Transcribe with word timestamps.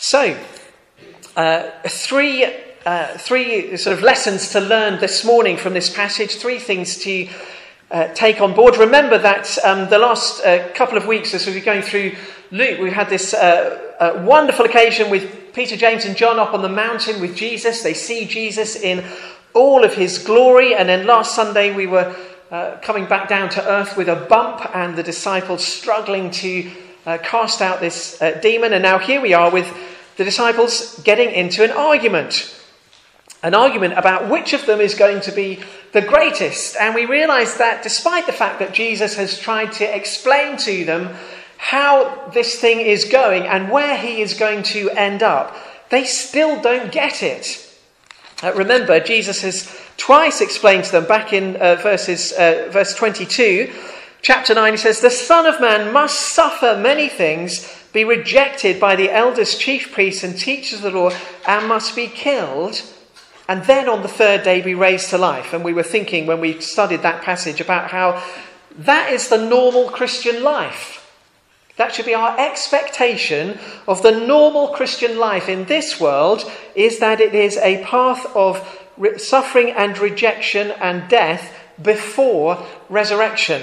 So, 0.00 0.38
uh, 1.36 1.70
three, 1.88 2.46
uh, 2.86 3.18
three 3.18 3.76
sort 3.76 3.98
of 3.98 4.04
lessons 4.04 4.50
to 4.50 4.60
learn 4.60 5.00
this 5.00 5.24
morning 5.24 5.56
from 5.56 5.74
this 5.74 5.92
passage, 5.92 6.36
three 6.36 6.60
things 6.60 6.98
to 6.98 7.28
uh, 7.90 8.06
take 8.14 8.40
on 8.40 8.54
board. 8.54 8.76
Remember 8.76 9.18
that 9.18 9.58
um, 9.64 9.88
the 9.88 9.98
last 9.98 10.44
uh, 10.44 10.68
couple 10.72 10.96
of 10.96 11.08
weeks, 11.08 11.34
as 11.34 11.46
we've 11.46 11.56
been 11.56 11.64
going 11.64 11.82
through 11.82 12.14
Luke, 12.52 12.78
we 12.78 12.92
had 12.92 13.08
this 13.08 13.34
uh, 13.34 13.92
uh, 13.98 14.22
wonderful 14.24 14.66
occasion 14.66 15.10
with 15.10 15.52
Peter, 15.52 15.76
James, 15.76 16.04
and 16.04 16.16
John 16.16 16.38
up 16.38 16.54
on 16.54 16.62
the 16.62 16.68
mountain 16.68 17.20
with 17.20 17.34
Jesus. 17.34 17.82
They 17.82 17.94
see 17.94 18.24
Jesus 18.24 18.76
in 18.76 19.04
all 19.52 19.82
of 19.82 19.94
his 19.94 20.18
glory. 20.18 20.76
And 20.76 20.88
then 20.88 21.08
last 21.08 21.34
Sunday, 21.34 21.74
we 21.74 21.88
were 21.88 22.14
coming 22.82 23.06
back 23.06 23.28
down 23.28 23.50
to 23.50 23.68
earth 23.68 23.96
with 23.96 24.08
a 24.08 24.14
bump, 24.14 24.64
and 24.76 24.94
the 24.94 25.02
disciples 25.02 25.64
struggling 25.64 26.30
to 26.30 26.70
uh, 27.08 27.16
cast 27.16 27.62
out 27.62 27.80
this 27.80 28.22
demon. 28.42 28.74
And 28.74 28.82
now 28.82 28.98
here 28.98 29.20
we 29.20 29.32
are 29.32 29.50
with 29.50 29.74
the 30.18 30.24
disciples 30.24 31.00
getting 31.04 31.30
into 31.30 31.64
an 31.64 31.70
argument. 31.70 32.54
An 33.42 33.54
argument 33.54 33.94
about 33.96 34.28
which 34.28 34.52
of 34.52 34.66
them 34.66 34.80
is 34.80 34.94
going 34.94 35.22
to 35.22 35.32
be 35.32 35.60
the 35.92 36.02
greatest. 36.02 36.76
And 36.76 36.94
we 36.94 37.06
realize 37.06 37.56
that 37.56 37.82
despite 37.82 38.26
the 38.26 38.32
fact 38.32 38.58
that 38.58 38.74
Jesus 38.74 39.16
has 39.16 39.38
tried 39.38 39.72
to 39.74 39.96
explain 39.96 40.58
to 40.58 40.84
them 40.84 41.14
how 41.56 42.28
this 42.34 42.60
thing 42.60 42.80
is 42.80 43.06
going 43.06 43.44
and 43.44 43.70
where 43.70 43.96
he 43.96 44.20
is 44.20 44.34
going 44.34 44.62
to 44.64 44.90
end 44.90 45.22
up, 45.22 45.56
they 45.88 46.04
still 46.04 46.60
don't 46.60 46.92
get 46.92 47.22
it. 47.22 47.64
Uh, 48.42 48.52
remember, 48.54 49.00
Jesus 49.00 49.40
has 49.40 49.74
twice 49.96 50.42
explained 50.42 50.84
to 50.84 50.92
them 50.92 51.06
back 51.06 51.32
in 51.32 51.56
uh, 51.56 51.76
verses, 51.76 52.32
uh, 52.32 52.68
verse 52.70 52.94
22, 52.94 53.72
chapter 54.22 54.54
9, 54.54 54.72
he 54.72 54.76
says, 54.76 55.00
The 55.00 55.10
Son 55.10 55.46
of 55.46 55.60
Man 55.60 55.92
must 55.92 56.18
suffer 56.34 56.76
many 56.76 57.08
things, 57.08 57.74
be 57.92 58.04
rejected 58.04 58.80
by 58.80 58.96
the 58.96 59.10
elders, 59.10 59.56
chief 59.56 59.92
priests, 59.92 60.22
and 60.22 60.38
teachers 60.38 60.84
of 60.84 60.92
the 60.92 60.98
law, 60.98 61.10
and 61.46 61.68
must 61.68 61.96
be 61.96 62.06
killed 62.06 62.82
and 63.48 63.64
then 63.64 63.88
on 63.88 64.02
the 64.02 64.08
third 64.08 64.42
day 64.42 64.60
be 64.60 64.74
raised 64.74 65.08
to 65.10 65.18
life. 65.18 65.54
And 65.54 65.64
we 65.64 65.72
were 65.72 65.82
thinking 65.82 66.26
when 66.26 66.40
we 66.40 66.60
studied 66.60 67.02
that 67.02 67.22
passage 67.22 67.60
about 67.60 67.90
how 67.90 68.22
that 68.76 69.10
is 69.10 69.28
the 69.28 69.42
normal 69.48 69.88
Christian 69.88 70.44
life. 70.44 70.96
That 71.76 71.94
should 71.94 72.06
be 72.06 72.14
our 72.14 72.38
expectation 72.38 73.58
of 73.86 74.02
the 74.02 74.12
normal 74.12 74.68
Christian 74.68 75.18
life 75.18 75.48
in 75.48 75.64
this 75.64 75.98
world 75.98 76.50
is 76.74 76.98
that 76.98 77.20
it 77.20 77.34
is 77.34 77.56
a 77.56 77.82
path 77.84 78.26
of 78.36 78.84
suffering 79.16 79.70
and 79.70 79.96
rejection 79.96 80.72
and 80.72 81.08
death 81.08 81.54
before 81.80 82.66
resurrection. 82.90 83.62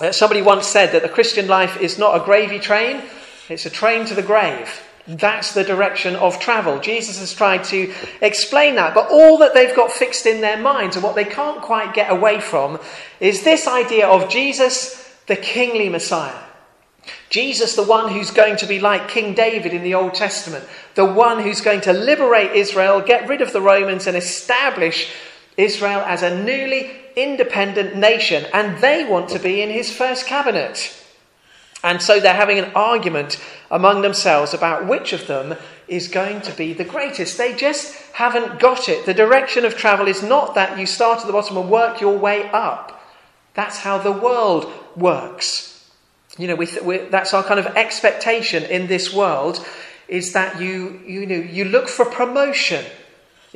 Uh, 0.00 0.12
somebody 0.12 0.42
once 0.42 0.66
said 0.66 0.92
that 0.92 1.02
the 1.02 1.08
Christian 1.08 1.48
life 1.48 1.80
is 1.80 1.98
not 1.98 2.20
a 2.20 2.24
gravy 2.24 2.58
train, 2.58 3.02
it's 3.48 3.66
a 3.66 3.70
train 3.70 4.04
to 4.06 4.14
the 4.14 4.22
grave. 4.22 4.84
That's 5.08 5.54
the 5.54 5.64
direction 5.64 6.16
of 6.16 6.38
travel. 6.38 6.80
Jesus 6.80 7.18
has 7.18 7.32
tried 7.32 7.64
to 7.64 7.92
explain 8.20 8.74
that, 8.74 8.94
but 8.94 9.10
all 9.10 9.38
that 9.38 9.54
they've 9.54 9.74
got 9.74 9.90
fixed 9.90 10.26
in 10.26 10.42
their 10.42 10.58
minds 10.58 10.96
and 10.96 11.02
what 11.02 11.14
they 11.14 11.24
can't 11.24 11.62
quite 11.62 11.94
get 11.94 12.10
away 12.10 12.40
from 12.40 12.78
is 13.18 13.42
this 13.42 13.66
idea 13.66 14.06
of 14.06 14.28
Jesus, 14.28 15.12
the 15.26 15.36
kingly 15.36 15.88
Messiah. 15.88 16.38
Jesus, 17.30 17.74
the 17.74 17.82
one 17.82 18.12
who's 18.12 18.30
going 18.30 18.56
to 18.56 18.66
be 18.66 18.80
like 18.80 19.08
King 19.08 19.34
David 19.34 19.72
in 19.72 19.82
the 19.82 19.94
Old 19.94 20.14
Testament, 20.14 20.64
the 20.94 21.04
one 21.04 21.42
who's 21.42 21.60
going 21.62 21.80
to 21.82 21.92
liberate 21.92 22.52
Israel, 22.52 23.00
get 23.00 23.28
rid 23.28 23.40
of 23.40 23.52
the 23.52 23.60
Romans, 23.60 24.06
and 24.06 24.16
establish 24.16 25.10
Israel 25.58 26.00
as 26.00 26.22
a 26.22 26.42
newly 26.42 26.90
independent 27.16 27.96
nation. 27.96 28.46
And 28.54 28.78
they 28.78 29.04
want 29.04 29.28
to 29.30 29.38
be 29.38 29.60
in 29.60 29.68
his 29.68 29.92
first 29.92 30.26
cabinet. 30.26 30.94
And 31.84 32.00
so 32.00 32.18
they're 32.18 32.34
having 32.34 32.58
an 32.58 32.72
argument 32.74 33.42
among 33.70 34.02
themselves 34.02 34.54
about 34.54 34.86
which 34.86 35.12
of 35.12 35.26
them 35.26 35.56
is 35.86 36.08
going 36.08 36.40
to 36.42 36.52
be 36.52 36.72
the 36.72 36.84
greatest. 36.84 37.38
They 37.38 37.54
just 37.54 37.94
haven't 38.12 38.58
got 38.58 38.88
it. 38.88 39.06
The 39.06 39.14
direction 39.14 39.64
of 39.64 39.76
travel 39.76 40.08
is 40.08 40.22
not 40.22 40.54
that 40.54 40.78
you 40.78 40.86
start 40.86 41.20
at 41.20 41.26
the 41.26 41.32
bottom 41.32 41.56
and 41.56 41.70
work 41.70 42.00
your 42.00 42.16
way 42.16 42.48
up. 42.50 43.00
That's 43.54 43.78
how 43.78 43.98
the 43.98 44.12
world 44.12 44.72
works. 44.96 45.88
You 46.36 46.46
know, 46.46 46.54
we 46.54 46.66
th- 46.66 47.10
that's 47.10 47.34
our 47.34 47.42
kind 47.42 47.58
of 47.58 47.66
expectation 47.76 48.64
in 48.64 48.86
this 48.86 49.12
world 49.12 49.64
is 50.06 50.32
that 50.32 50.60
you, 50.60 51.00
you 51.06 51.26
know, 51.26 51.36
you 51.36 51.64
look 51.64 51.88
for 51.88 52.04
promotion. 52.04 52.84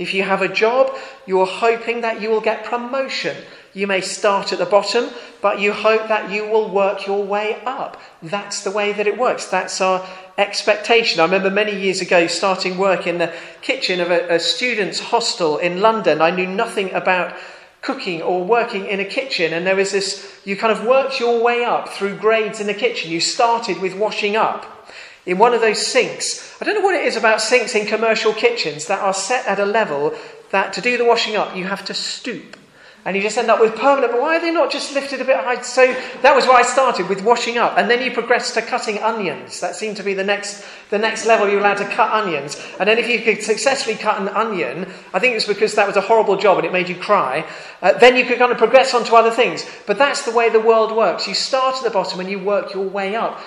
If 0.03 0.13
you 0.15 0.25
have 0.25 0.43
a 0.43 0.53
job, 0.53 0.95
you're 1.27 1.47
hoping 1.47 2.01
that 2.01 2.21
you 2.21 2.29
will 2.29 2.41
get 2.41 2.65
promotion. 2.65 3.37
You 3.73 3.87
may 3.87 4.01
start 4.01 4.53
at 4.53 4.59
the 4.59 4.67
bottom, 4.67 5.09
but 5.41 5.61
you 5.61 5.73
hope 5.73 6.09
that 6.09 6.31
you 6.31 6.47
will 6.47 6.69
work 6.69 7.07
your 7.07 7.25
way 7.25 7.63
up. 7.65 8.01
That's 8.23 8.65
the 8.65 8.71
way 8.71 8.93
that 8.93 9.07
it 9.07 9.17
works. 9.17 9.47
That's 9.47 9.81
our 9.81 10.07
expectation. 10.37 11.21
I 11.21 11.25
remember 11.25 11.51
many 11.51 11.79
years 11.81 12.01
ago 12.01 12.27
starting 12.27 12.77
work 12.79 13.07
in 13.07 13.19
the 13.19 13.33
kitchen 13.63 14.01
of 14.01 14.11
a, 14.11 14.35
a 14.35 14.41
student's 14.41 14.99
hostel 14.99 15.59
in 15.59 15.81
London. 15.81 16.21
I 16.21 16.31
knew 16.31 16.47
nothing 16.47 16.93
about 16.93 17.35
cooking 17.81 18.23
or 18.23 18.45
working 18.45 18.87
in 18.87 19.01
a 19.01 19.05
kitchen, 19.05 19.53
and 19.53 19.67
there 19.67 19.77
was 19.77 19.93
this 19.93 20.41
you 20.45 20.57
kind 20.57 20.73
of 20.73 20.85
worked 20.85 21.21
your 21.21 21.43
way 21.43 21.65
up 21.65 21.89
through 21.89 22.17
grades 22.17 22.61
in 22.61 22.67
the 22.67 22.75
kitchen. 22.75 23.11
You 23.11 23.21
started 23.21 23.81
with 23.81 23.95
washing 23.95 24.37
up 24.37 24.82
in 25.27 25.39
one 25.39 25.55
of 25.55 25.61
those 25.61 25.87
sinks. 25.87 26.57
I 26.61 26.65
don't 26.65 26.75
know 26.75 26.81
what 26.81 26.95
it 26.95 27.05
is 27.05 27.17
about 27.17 27.41
sinks 27.41 27.75
in 27.75 27.87
commercial 27.87 28.33
kitchens 28.33 28.87
that 28.87 29.01
are 29.01 29.15
set 29.15 29.47
at 29.47 29.61
a 29.61 29.65
level 29.65 30.15
that 30.51 30.73
to 30.75 30.81
do 30.81 30.99
the 30.99 31.05
washing 31.05 31.37
up 31.37 31.57
you 31.57 31.65
have 31.65 31.85
to 31.87 31.95
stoop. 31.95 32.57
And 33.05 33.17
you 33.17 33.23
just 33.23 33.37
end 33.37 33.51
up 33.51 33.61
with 33.61 33.75
permanent, 33.75 34.13
but 34.13 34.21
why 34.21 34.37
are 34.37 34.41
they 34.41 34.53
not 34.53 34.71
just 34.71 34.95
lifted 34.95 35.21
a 35.21 35.25
bit 35.25 35.37
high? 35.37 35.61
So 35.63 35.93
that 36.23 36.37
was 36.37 36.47
where 36.47 36.55
I 36.55 36.63
started 36.63 37.09
with 37.09 37.25
washing 37.25 37.59
up. 37.59 37.77
And 37.77 37.91
then 37.91 38.01
you 38.01 38.13
progress 38.13 38.55
to 38.55 38.63
cutting 38.63 38.99
onions. 38.99 39.59
That 39.59 39.75
seemed 39.75 39.97
to 39.97 40.05
be 40.05 40.15
the 40.15 40.23
next, 40.23 40.65
the 40.91 41.01
next 41.01 41.27
level 41.27 41.49
you're 41.49 41.59
allowed 41.59 41.79
to 41.79 41.89
cut 41.89 42.13
onions. 42.13 42.65
And 42.79 42.89
then 42.89 42.99
if 42.99 43.09
you 43.09 43.21
could 43.21 43.43
successfully 43.43 43.97
cut 43.97 44.21
an 44.21 44.29
onion, 44.29 44.87
I 45.13 45.19
think 45.19 45.33
it 45.33 45.35
was 45.35 45.47
because 45.47 45.75
that 45.75 45.89
was 45.89 45.97
a 45.97 46.01
horrible 46.01 46.37
job 46.37 46.59
and 46.59 46.67
it 46.67 46.73
made 46.73 46.89
you 46.89 46.95
cry, 46.95 47.45
uh, 47.81 47.93
then 47.95 48.15
you 48.15 48.25
could 48.25 48.39
kind 48.39 48.53
of 48.53 48.59
progress 48.59 48.95
on 48.95 49.03
to 49.07 49.17
other 49.17 49.33
things. 49.33 49.67
But 49.85 49.99
that's 49.99 50.23
the 50.23 50.31
way 50.31 50.49
the 50.49 50.61
world 50.61 50.95
works. 50.95 51.27
You 51.27 51.35
start 51.35 51.79
at 51.79 51.83
the 51.83 51.91
bottom 51.91 52.21
and 52.21 52.31
you 52.31 52.39
work 52.39 52.73
your 52.73 52.89
way 52.89 53.17
up. 53.17 53.41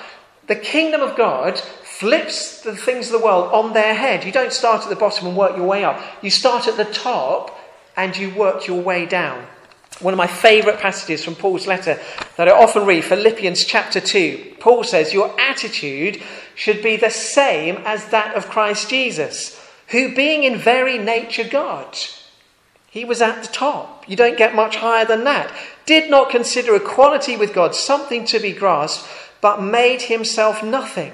The 0.48 0.56
kingdom 0.56 1.02
of 1.02 1.16
God 1.16 1.60
flips 1.60 2.62
the 2.62 2.76
things 2.76 3.08
of 3.08 3.20
the 3.20 3.26
world 3.26 3.52
on 3.54 3.74
their 3.74 3.94
head. 3.94 4.26
You 4.26 4.32
don't 4.32 4.54
start 4.54 4.84
at 4.84 4.90
the 4.90 4.96
bottom 4.96 5.28
and 5.28 5.38
work 5.38 5.56
your 5.58 5.66
way 5.66 5.84
up. 5.84 6.02
You 6.22 6.30
start 6.30 6.68
at 6.68 6.78
the 6.78 6.86
top 6.86 7.58
and 7.96 8.16
you 8.16 8.34
work 8.34 8.68
your 8.68 8.82
way 8.82 9.06
down. 9.06 9.48
One 10.02 10.14
of 10.14 10.18
my 10.18 10.28
favourite 10.28 10.80
passages 10.80 11.24
from 11.24 11.36
Paul's 11.36 11.68
letter 11.68 11.98
that 12.36 12.50
I 12.50 12.52
often 12.52 12.86
read, 12.86 13.06
Philippians 13.06 13.64
chapter 13.64 14.02
2. 14.02 14.56
Paul 14.60 14.84
says, 14.84 15.14
Your 15.14 15.34
attitude 15.40 16.22
should 16.54 16.84
be 16.84 16.98
the 16.98 17.10
same 17.10 17.78
as 17.86 18.10
that 18.10 18.36
of 18.36 18.50
Christ 18.50 18.90
Jesus, 18.90 19.60
who, 19.90 20.14
being 20.14 20.44
in 20.44 20.58
very 20.58 20.98
nature 20.98 21.48
God, 21.48 21.98
he 22.90 23.06
was 23.06 23.22
at 23.22 23.42
the 23.42 23.52
top. 23.52 24.08
You 24.10 24.16
don't 24.16 24.38
get 24.38 24.56
much 24.56 24.78
higher 24.78 25.06
than 25.06 25.24
that. 25.24 25.54
Did 25.86 26.10
not 26.10 26.30
consider 26.30 26.76
equality 26.76 27.38
with 27.38 27.54
God 27.54 27.76
something 27.76 28.26
to 28.26 28.40
be 28.40 28.52
grasped, 28.52 29.08
but 29.46 29.62
made 29.62 30.02
himself 30.02 30.64
nothing, 30.64 31.14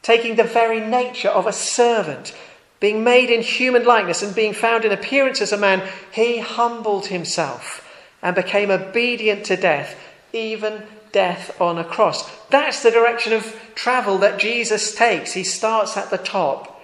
taking 0.00 0.36
the 0.36 0.44
very 0.44 0.78
nature 0.78 1.28
of 1.28 1.44
a 1.44 1.52
servant 1.52 2.32
being 2.78 3.02
made 3.02 3.30
in 3.30 3.42
human 3.42 3.84
likeness 3.84 4.22
and 4.22 4.32
being 4.32 4.52
found 4.52 4.84
in 4.84 4.92
appearance 4.92 5.40
as 5.40 5.50
a 5.50 5.56
man, 5.56 5.82
he 6.12 6.38
humbled 6.38 7.06
himself 7.06 7.84
and 8.22 8.36
became 8.36 8.70
obedient 8.70 9.44
to 9.44 9.56
death, 9.56 9.98
even 10.32 10.84
death 11.10 11.60
on 11.60 11.78
a 11.78 11.84
cross. 11.84 12.30
That's 12.46 12.84
the 12.84 12.92
direction 12.92 13.32
of 13.32 13.60
travel 13.74 14.18
that 14.18 14.38
Jesus 14.38 14.94
takes. 14.94 15.32
He 15.32 15.42
starts 15.42 15.96
at 15.96 16.10
the 16.10 16.16
top 16.16 16.80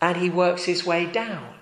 and 0.00 0.16
he 0.16 0.30
works 0.30 0.64
his 0.64 0.86
way 0.86 1.04
down. 1.04 1.52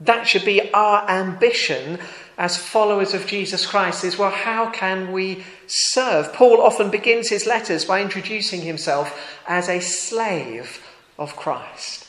That 0.00 0.26
should 0.26 0.44
be 0.44 0.72
our 0.74 1.08
ambition 1.08 2.00
as 2.38 2.56
followers 2.56 3.12
of 3.12 3.26
Jesus 3.26 3.66
Christ 3.66 4.04
is 4.04 4.16
well, 4.16 4.30
how 4.30 4.70
can 4.70 5.12
we 5.12 5.44
serve? 5.66 6.32
Paul 6.32 6.62
often 6.62 6.90
begins 6.90 7.28
his 7.28 7.46
letters 7.46 7.84
by 7.84 8.00
introducing 8.00 8.62
himself 8.62 9.36
as 9.46 9.68
a 9.68 9.80
slave 9.80 10.82
of 11.18 11.36
Christ 11.36 12.08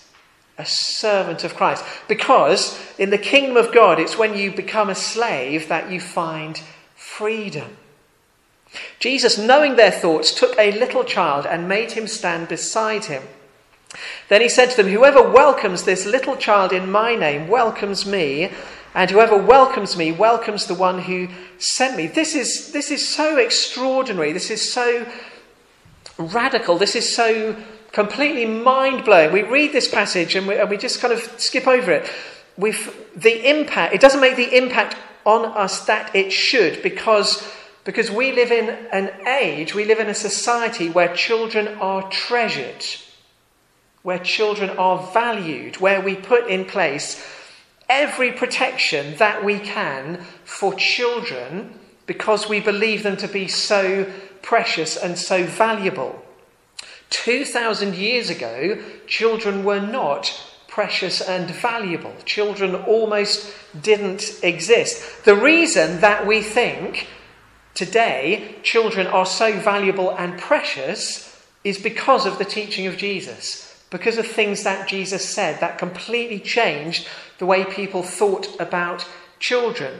a 0.59 0.65
servant 0.65 1.45
of 1.45 1.55
Christ. 1.55 1.83
Because 2.07 2.77
in 2.99 3.09
the 3.09 3.17
kingdom 3.17 3.55
of 3.55 3.73
God, 3.73 3.97
it's 3.97 4.17
when 4.17 4.37
you 4.37 4.51
become 4.51 4.89
a 4.89 4.95
slave 4.95 5.69
that 5.69 5.89
you 5.89 6.01
find 6.01 6.61
freedom. 6.95 7.77
Jesus, 8.99 9.37
knowing 9.37 9.77
their 9.77 9.89
thoughts, 9.89 10.33
took 10.33 10.55
a 10.59 10.77
little 10.77 11.05
child 11.05 11.45
and 11.45 11.67
made 11.67 11.93
him 11.93 12.05
stand 12.05 12.49
beside 12.49 13.05
him. 13.05 13.23
Then 14.27 14.41
he 14.41 14.49
said 14.49 14.69
to 14.71 14.77
them, 14.77 14.91
Whoever 14.91 15.23
welcomes 15.23 15.83
this 15.83 16.05
little 16.05 16.35
child 16.35 16.73
in 16.73 16.91
my 16.91 17.15
name 17.15 17.47
welcomes 17.47 18.05
me, 18.05 18.51
and 18.93 19.09
whoever 19.09 19.37
welcomes 19.37 19.95
me 19.95 20.11
welcomes 20.11 20.65
the 20.65 20.73
one 20.73 20.99
who 20.99 21.27
sent 21.57 21.95
me. 21.95 22.07
This 22.07 22.35
is, 22.35 22.71
this 22.71 22.91
is 22.91 23.07
so 23.07 23.37
extraordinary. 23.37 24.31
This 24.31 24.49
is 24.49 24.73
so 24.73 25.05
radical. 26.17 26.77
This 26.77 26.95
is 26.95 27.15
so 27.15 27.55
completely 27.91 28.45
mind 28.45 29.05
blowing. 29.05 29.31
We 29.31 29.43
read 29.43 29.73
this 29.73 29.87
passage 29.87 30.35
and 30.35 30.47
we, 30.47 30.57
and 30.57 30.69
we 30.69 30.77
just 30.77 31.01
kind 31.01 31.13
of 31.13 31.19
skip 31.39 31.67
over 31.67 31.91
it. 31.91 32.09
We've, 32.57 32.93
the 33.15 33.49
impact, 33.49 33.93
it 33.93 34.01
doesn't 34.01 34.21
make 34.21 34.35
the 34.35 34.57
impact 34.57 34.95
on 35.25 35.45
us 35.45 35.85
that 35.85 36.15
it 36.15 36.31
should 36.31 36.81
because, 36.81 37.47
because 37.83 38.09
we 38.09 38.31
live 38.31 38.51
in 38.51 38.69
an 38.91 39.11
age, 39.27 39.75
we 39.75 39.85
live 39.85 39.99
in 39.99 40.07
a 40.07 40.15
society 40.15 40.89
where 40.89 41.13
children 41.15 41.67
are 41.79 42.09
treasured. 42.09 42.83
where 44.01 44.19
children 44.19 44.69
are 44.71 45.11
valued, 45.13 45.77
where 45.77 46.01
we 46.01 46.15
put 46.15 46.47
in 46.47 46.65
place 46.65 47.23
every 47.89 48.31
protection 48.31 49.15
that 49.17 49.43
we 49.43 49.59
can 49.59 50.23
for 50.45 50.73
children 50.75 51.73
because 52.05 52.47
we 52.47 52.59
believe 52.59 53.03
them 53.03 53.17
to 53.17 53.27
be 53.27 53.47
so 53.47 54.09
precious 54.41 54.95
and 54.95 55.17
so 55.17 55.43
valuable. 55.45 56.23
2,000 57.09 57.95
years 57.95 58.29
ago, 58.29 58.81
children 59.07 59.63
were 59.63 59.79
not 59.79 60.45
precious 60.67 61.21
and 61.21 61.49
valuable. 61.49 62.13
Children 62.25 62.75
almost 62.75 63.51
didn't 63.81 64.39
exist. 64.43 65.25
The 65.25 65.35
reason 65.35 66.01
that 66.01 66.25
we 66.25 66.41
think 66.41 67.07
today 67.73 68.55
children 68.63 69.07
are 69.07 69.25
so 69.25 69.59
valuable 69.59 70.15
and 70.15 70.39
precious 70.39 71.25
is 71.63 71.77
because 71.77 72.25
of 72.25 72.37
the 72.37 72.45
teaching 72.45 72.87
of 72.87 72.97
Jesus, 72.97 73.83
because 73.89 74.17
of 74.17 74.27
things 74.27 74.63
that 74.63 74.87
Jesus 74.87 75.27
said 75.27 75.59
that 75.59 75.79
completely 75.79 76.39
changed 76.39 77.07
the 77.39 77.45
way 77.45 77.65
people 77.65 78.03
thought 78.03 78.59
about 78.59 79.07
children. 79.39 79.99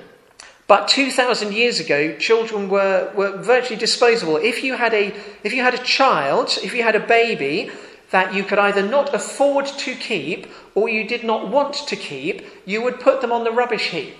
But 0.67 0.87
2,000 0.87 1.51
years 1.51 1.79
ago, 1.79 2.15
children 2.17 2.69
were, 2.69 3.11
were 3.15 3.37
virtually 3.37 3.79
disposable. 3.79 4.37
If 4.37 4.63
you, 4.63 4.75
had 4.75 4.93
a, 4.93 5.15
if 5.43 5.51
you 5.51 5.63
had 5.63 5.73
a 5.73 5.83
child, 5.83 6.59
if 6.61 6.75
you 6.75 6.83
had 6.83 6.95
a 6.95 6.99
baby 6.99 7.71
that 8.11 8.35
you 8.35 8.43
could 8.43 8.59
either 8.59 8.87
not 8.87 9.13
afford 9.15 9.65
to 9.65 9.95
keep 9.95 10.47
or 10.75 10.87
you 10.87 11.07
did 11.07 11.23
not 11.23 11.49
want 11.49 11.73
to 11.87 11.95
keep, 11.95 12.45
you 12.65 12.83
would 12.83 12.99
put 12.99 13.21
them 13.21 13.31
on 13.31 13.45
the 13.45 13.51
rubbish 13.51 13.89
heap. 13.89 14.19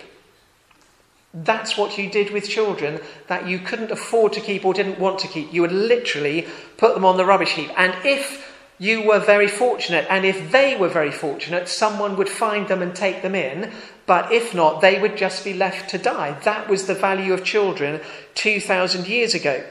That's 1.32 1.78
what 1.78 1.96
you 1.96 2.10
did 2.10 2.32
with 2.32 2.48
children 2.48 3.00
that 3.28 3.46
you 3.46 3.60
couldn't 3.60 3.92
afford 3.92 4.32
to 4.32 4.40
keep 4.40 4.64
or 4.64 4.74
didn't 4.74 4.98
want 4.98 5.20
to 5.20 5.28
keep. 5.28 5.52
You 5.52 5.60
would 5.60 5.72
literally 5.72 6.48
put 6.76 6.94
them 6.94 7.04
on 7.04 7.16
the 7.16 7.24
rubbish 7.24 7.52
heap. 7.52 7.70
And 7.76 7.94
if 8.04 8.49
you 8.80 9.02
were 9.06 9.18
very 9.18 9.46
fortunate, 9.46 10.06
and 10.08 10.24
if 10.24 10.50
they 10.50 10.74
were 10.74 10.88
very 10.88 11.12
fortunate, 11.12 11.68
someone 11.68 12.16
would 12.16 12.30
find 12.30 12.66
them 12.66 12.80
and 12.80 12.96
take 12.96 13.20
them 13.20 13.34
in. 13.34 13.70
But 14.06 14.32
if 14.32 14.54
not, 14.54 14.80
they 14.80 14.98
would 14.98 15.18
just 15.18 15.44
be 15.44 15.52
left 15.52 15.90
to 15.90 15.98
die. 15.98 16.40
That 16.44 16.66
was 16.66 16.86
the 16.86 16.94
value 16.94 17.34
of 17.34 17.44
children 17.44 18.00
2,000 18.36 19.06
years 19.06 19.34
ago. 19.34 19.62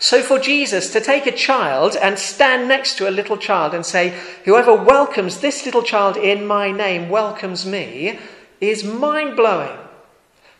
So 0.00 0.20
for 0.20 0.40
Jesus 0.40 0.92
to 0.92 1.00
take 1.00 1.26
a 1.26 1.32
child 1.32 1.94
and 1.94 2.18
stand 2.18 2.66
next 2.66 2.98
to 2.98 3.08
a 3.08 3.10
little 3.10 3.36
child 3.36 3.72
and 3.72 3.86
say, 3.86 4.18
Whoever 4.44 4.74
welcomes 4.74 5.38
this 5.38 5.64
little 5.64 5.84
child 5.84 6.16
in 6.16 6.44
my 6.44 6.72
name 6.72 7.08
welcomes 7.08 7.64
me, 7.64 8.18
is 8.60 8.82
mind 8.82 9.36
blowing. 9.36 9.78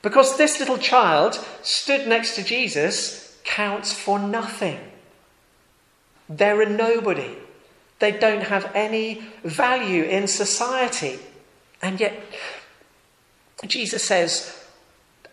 Because 0.00 0.36
this 0.36 0.60
little 0.60 0.78
child 0.78 1.44
stood 1.62 2.06
next 2.06 2.36
to 2.36 2.44
Jesus 2.44 3.36
counts 3.42 3.92
for 3.92 4.20
nothing. 4.20 4.78
They're 6.28 6.62
a 6.62 6.70
nobody. 6.70 7.36
They 7.98 8.12
don't 8.12 8.42
have 8.42 8.70
any 8.74 9.22
value 9.42 10.02
in 10.02 10.26
society. 10.26 11.18
And 11.80 11.98
yet, 11.98 12.22
Jesus 13.66 14.04
says, 14.04 14.64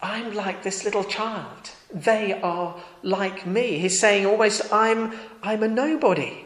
I'm 0.02 0.34
like 0.34 0.64
this 0.64 0.84
little 0.86 1.04
child. 1.04 1.72
They 1.94 2.34
are 2.42 2.76
like 3.02 3.46
me. 3.46 3.80
He's 3.80 4.00
saying 4.00 4.26
almost, 4.26 4.74
I'm, 4.74 5.14
I'm 5.42 5.64
a 5.64 5.68
nobody. 5.68 6.46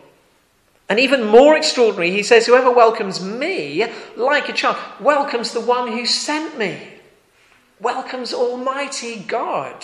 And 0.89 0.99
even 0.99 1.25
more 1.25 1.55
extraordinary, 1.55 2.11
he 2.11 2.23
says, 2.23 2.45
Whoever 2.45 2.71
welcomes 2.71 3.21
me 3.23 3.85
like 4.15 4.47
a 4.49 4.53
child 4.53 4.77
welcomes 4.99 5.51
the 5.51 5.61
one 5.61 5.91
who 5.91 6.05
sent 6.05 6.57
me, 6.57 6.79
welcomes 7.79 8.33
Almighty 8.33 9.19
God. 9.19 9.83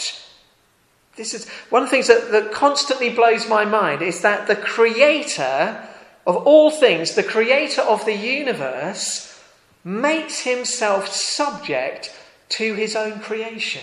This 1.16 1.34
is 1.34 1.48
one 1.70 1.84
of 1.84 1.90
the 1.90 1.92
things 1.92 2.08
that, 2.08 2.32
that 2.32 2.52
constantly 2.52 3.10
blows 3.10 3.48
my 3.48 3.66
mind 3.66 4.02
is 4.02 4.22
that 4.22 4.48
the 4.48 4.56
Creator 4.56 5.90
of 6.25 6.36
all 6.36 6.72
things, 6.72 7.16
the 7.16 7.24
creator 7.24 7.81
of 7.81 8.06
the 8.06 8.16
universe, 8.16 9.40
makes 9.84 10.42
himself 10.42 11.08
subject 11.08 12.16
to 12.50 12.75
his 12.75 12.96
own 12.96 13.20
creation. 13.20 13.81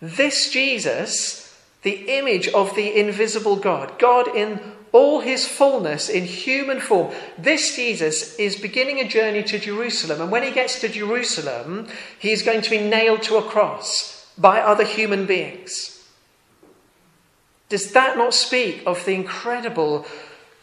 This 0.00 0.50
Jesus, 0.50 1.58
the 1.82 2.18
image 2.18 2.48
of 2.48 2.74
the 2.76 2.94
invisible 2.98 3.56
God, 3.56 3.98
God 3.98 4.34
in 4.34 4.60
all 4.92 5.20
his 5.20 5.44
fullness 5.44 6.08
in 6.08 6.24
human 6.24 6.78
form, 6.78 7.12
this 7.36 7.74
Jesus 7.74 8.36
is 8.36 8.54
beginning 8.54 9.00
a 9.00 9.08
journey 9.08 9.42
to 9.42 9.58
Jerusalem. 9.58 10.20
And 10.20 10.30
when 10.30 10.44
he 10.44 10.52
gets 10.52 10.80
to 10.80 10.88
Jerusalem, 10.88 11.88
he 12.18 12.30
is 12.30 12.42
going 12.42 12.62
to 12.62 12.70
be 12.70 12.78
nailed 12.78 13.22
to 13.24 13.36
a 13.36 13.42
cross 13.42 14.30
by 14.38 14.60
other 14.60 14.84
human 14.84 15.26
beings. 15.26 15.94
Does 17.68 17.90
that 17.92 18.16
not 18.16 18.34
speak 18.34 18.84
of 18.86 19.04
the 19.04 19.14
incredible 19.14 20.06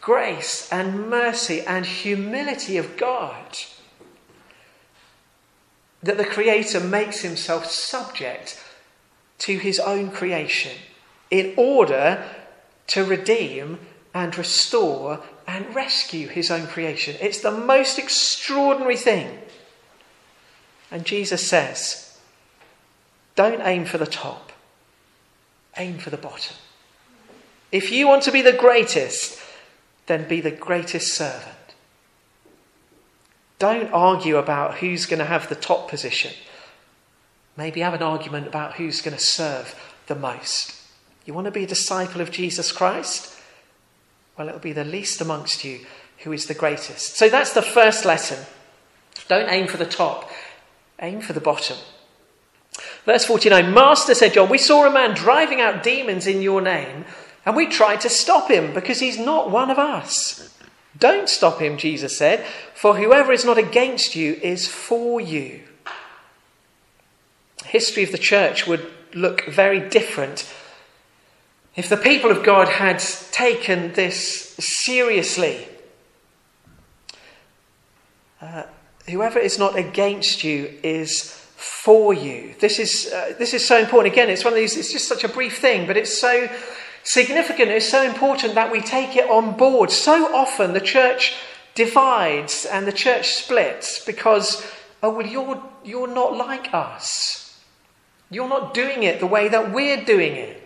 grace 0.02 0.70
and 0.70 1.08
mercy 1.08 1.62
and 1.62 1.86
humility 1.86 2.76
of 2.76 2.98
God. 2.98 3.56
That 6.02 6.18
the 6.18 6.24
Creator 6.24 6.80
makes 6.80 7.22
himself 7.22 7.66
subject 7.66 8.62
to 9.38 9.56
his 9.56 9.78
own 9.78 10.10
creation 10.10 10.76
in 11.30 11.54
order 11.56 12.22
to 12.88 13.04
redeem 13.04 13.78
and 14.12 14.36
restore 14.36 15.20
and 15.46 15.74
rescue 15.74 16.28
his 16.28 16.50
own 16.50 16.66
creation. 16.66 17.16
It's 17.20 17.40
the 17.40 17.50
most 17.50 17.98
extraordinary 17.98 18.96
thing. 18.96 19.38
And 20.90 21.06
Jesus 21.06 21.48
says, 21.48 22.18
don't 23.34 23.62
aim 23.62 23.86
for 23.86 23.98
the 23.98 24.06
top, 24.06 24.52
aim 25.76 25.98
for 25.98 26.10
the 26.10 26.18
bottom. 26.18 26.56
If 27.70 27.90
you 27.90 28.06
want 28.06 28.24
to 28.24 28.32
be 28.32 28.42
the 28.42 28.52
greatest, 28.52 29.41
then 30.06 30.28
be 30.28 30.40
the 30.40 30.50
greatest 30.50 31.14
servant. 31.14 31.56
Don't 33.58 33.92
argue 33.92 34.36
about 34.36 34.78
who's 34.78 35.06
going 35.06 35.20
to 35.20 35.24
have 35.24 35.48
the 35.48 35.54
top 35.54 35.88
position. 35.88 36.32
Maybe 37.56 37.80
have 37.80 37.94
an 37.94 38.02
argument 38.02 38.46
about 38.46 38.74
who's 38.74 39.02
going 39.02 39.16
to 39.16 39.22
serve 39.22 39.74
the 40.08 40.14
most. 40.14 40.74
You 41.24 41.34
want 41.34 41.44
to 41.44 41.52
be 41.52 41.64
a 41.64 41.68
disciple 41.68 42.20
of 42.20 42.30
Jesus 42.30 42.72
Christ? 42.72 43.38
Well, 44.36 44.48
it'll 44.48 44.60
be 44.60 44.72
the 44.72 44.84
least 44.84 45.20
amongst 45.20 45.64
you 45.64 45.86
who 46.18 46.32
is 46.32 46.46
the 46.46 46.54
greatest. 46.54 47.16
So 47.16 47.28
that's 47.28 47.52
the 47.52 47.62
first 47.62 48.04
lesson. 48.04 48.44
Don't 49.28 49.50
aim 49.50 49.68
for 49.68 49.76
the 49.76 49.86
top, 49.86 50.30
aim 51.00 51.20
for 51.20 51.32
the 51.32 51.40
bottom. 51.40 51.76
Verse 53.04 53.24
49 53.24 53.72
Master, 53.72 54.14
said 54.14 54.34
John, 54.34 54.48
we 54.48 54.58
saw 54.58 54.86
a 54.86 54.92
man 54.92 55.14
driving 55.14 55.60
out 55.60 55.82
demons 55.82 56.26
in 56.26 56.42
your 56.42 56.60
name 56.60 57.04
and 57.44 57.56
we 57.56 57.66
tried 57.66 58.00
to 58.02 58.08
stop 58.08 58.50
him 58.50 58.72
because 58.72 59.00
he's 59.00 59.18
not 59.18 59.50
one 59.50 59.70
of 59.70 59.78
us. 59.78 60.54
Don't 60.98 61.28
stop 61.28 61.60
him, 61.60 61.76
Jesus 61.76 62.16
said, 62.16 62.44
for 62.74 62.96
whoever 62.96 63.32
is 63.32 63.44
not 63.44 63.58
against 63.58 64.14
you 64.14 64.34
is 64.42 64.68
for 64.68 65.20
you. 65.20 65.60
History 67.64 68.02
of 68.02 68.12
the 68.12 68.18
church 68.18 68.66
would 68.66 68.86
look 69.14 69.44
very 69.46 69.80
different 69.88 70.52
if 71.74 71.88
the 71.88 71.96
people 71.96 72.30
of 72.30 72.44
God 72.44 72.68
had 72.68 72.98
taken 73.30 73.92
this 73.94 74.54
seriously. 74.58 75.66
Uh, 78.40 78.64
whoever 79.08 79.38
is 79.38 79.58
not 79.58 79.76
against 79.76 80.44
you 80.44 80.78
is 80.82 81.30
for 81.56 82.12
you. 82.12 82.54
This 82.60 82.78
is, 82.78 83.10
uh, 83.12 83.34
this 83.38 83.54
is 83.54 83.66
so 83.66 83.78
important. 83.78 84.12
Again, 84.12 84.28
it's 84.28 84.44
one 84.44 84.52
of 84.52 84.58
these, 84.58 84.76
it's 84.76 84.92
just 84.92 85.08
such 85.08 85.24
a 85.24 85.28
brief 85.28 85.58
thing, 85.58 85.86
but 85.86 85.96
it's 85.96 86.18
so 86.18 86.48
significant, 87.02 87.70
it's 87.70 87.88
so 87.88 88.02
important 88.02 88.54
that 88.54 88.70
we 88.70 88.80
take 88.80 89.16
it 89.16 89.28
on 89.30 89.56
board. 89.56 89.90
So 89.90 90.34
often 90.34 90.72
the 90.72 90.80
church 90.80 91.34
divides 91.74 92.66
and 92.66 92.86
the 92.86 92.92
church 92.92 93.28
splits 93.28 94.04
because, 94.04 94.66
oh, 95.02 95.10
well, 95.14 95.26
you're, 95.26 95.62
you're 95.84 96.12
not 96.12 96.36
like 96.36 96.72
us. 96.74 97.60
You're 98.30 98.48
not 98.48 98.74
doing 98.74 99.02
it 99.02 99.20
the 99.20 99.26
way 99.26 99.48
that 99.48 99.72
we're 99.72 100.04
doing 100.04 100.36
it. 100.36 100.58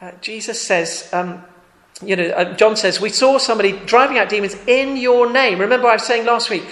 Uh, 0.00 0.12
Jesus 0.20 0.60
says, 0.60 1.08
um, 1.12 1.44
you 2.02 2.16
know, 2.16 2.28
uh, 2.28 2.54
John 2.54 2.76
says, 2.76 3.00
we 3.00 3.10
saw 3.10 3.38
somebody 3.38 3.72
driving 3.72 4.18
out 4.18 4.28
demons 4.28 4.56
in 4.66 4.96
your 4.96 5.30
name. 5.30 5.58
Remember, 5.58 5.88
I 5.88 5.94
was 5.94 6.06
saying 6.06 6.24
last 6.26 6.48
week, 6.48 6.64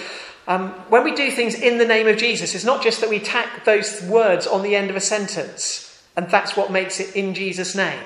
um, 0.47 0.71
when 0.89 1.03
we 1.03 1.13
do 1.13 1.29
things 1.29 1.53
in 1.53 1.77
the 1.77 1.85
name 1.85 2.07
of 2.07 2.17
Jesus, 2.17 2.55
it's 2.55 2.63
not 2.63 2.81
just 2.81 3.01
that 3.01 3.09
we 3.09 3.19
tack 3.19 3.65
those 3.65 4.01
words 4.03 4.47
on 4.47 4.63
the 4.63 4.75
end 4.75 4.89
of 4.89 4.95
a 4.95 5.01
sentence. 5.01 5.88
And 6.19 6.29
that's 6.29 6.57
what 6.57 6.69
makes 6.69 6.99
it 6.99 7.15
in 7.15 7.33
Jesus' 7.33 7.75
name. 7.75 8.03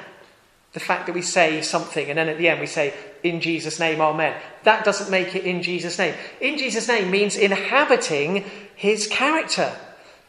The 0.74 0.80
fact 0.80 1.08
that 1.08 1.16
we 1.16 1.24
say 1.24 1.64
something 1.64 2.10
and 2.10 2.20
then 2.20 2.30
at 2.30 2.38
the 2.38 2.48
end 2.48 2.60
we 2.60 2.68
say, 2.68 2.94
in 3.24 3.42
Jesus' 3.42 3.80
name, 3.80 4.02
Amen. 4.02 4.40
That 4.66 4.86
doesn't 4.86 5.10
make 5.10 5.34
it 5.34 5.46
in 5.46 5.64
Jesus' 5.64 5.98
name. 5.98 6.14
In 6.40 6.60
Jesus' 6.60 6.88
name 6.88 7.10
means 7.10 7.36
inhabiting 7.36 8.46
his 8.76 9.08
character. 9.08 9.76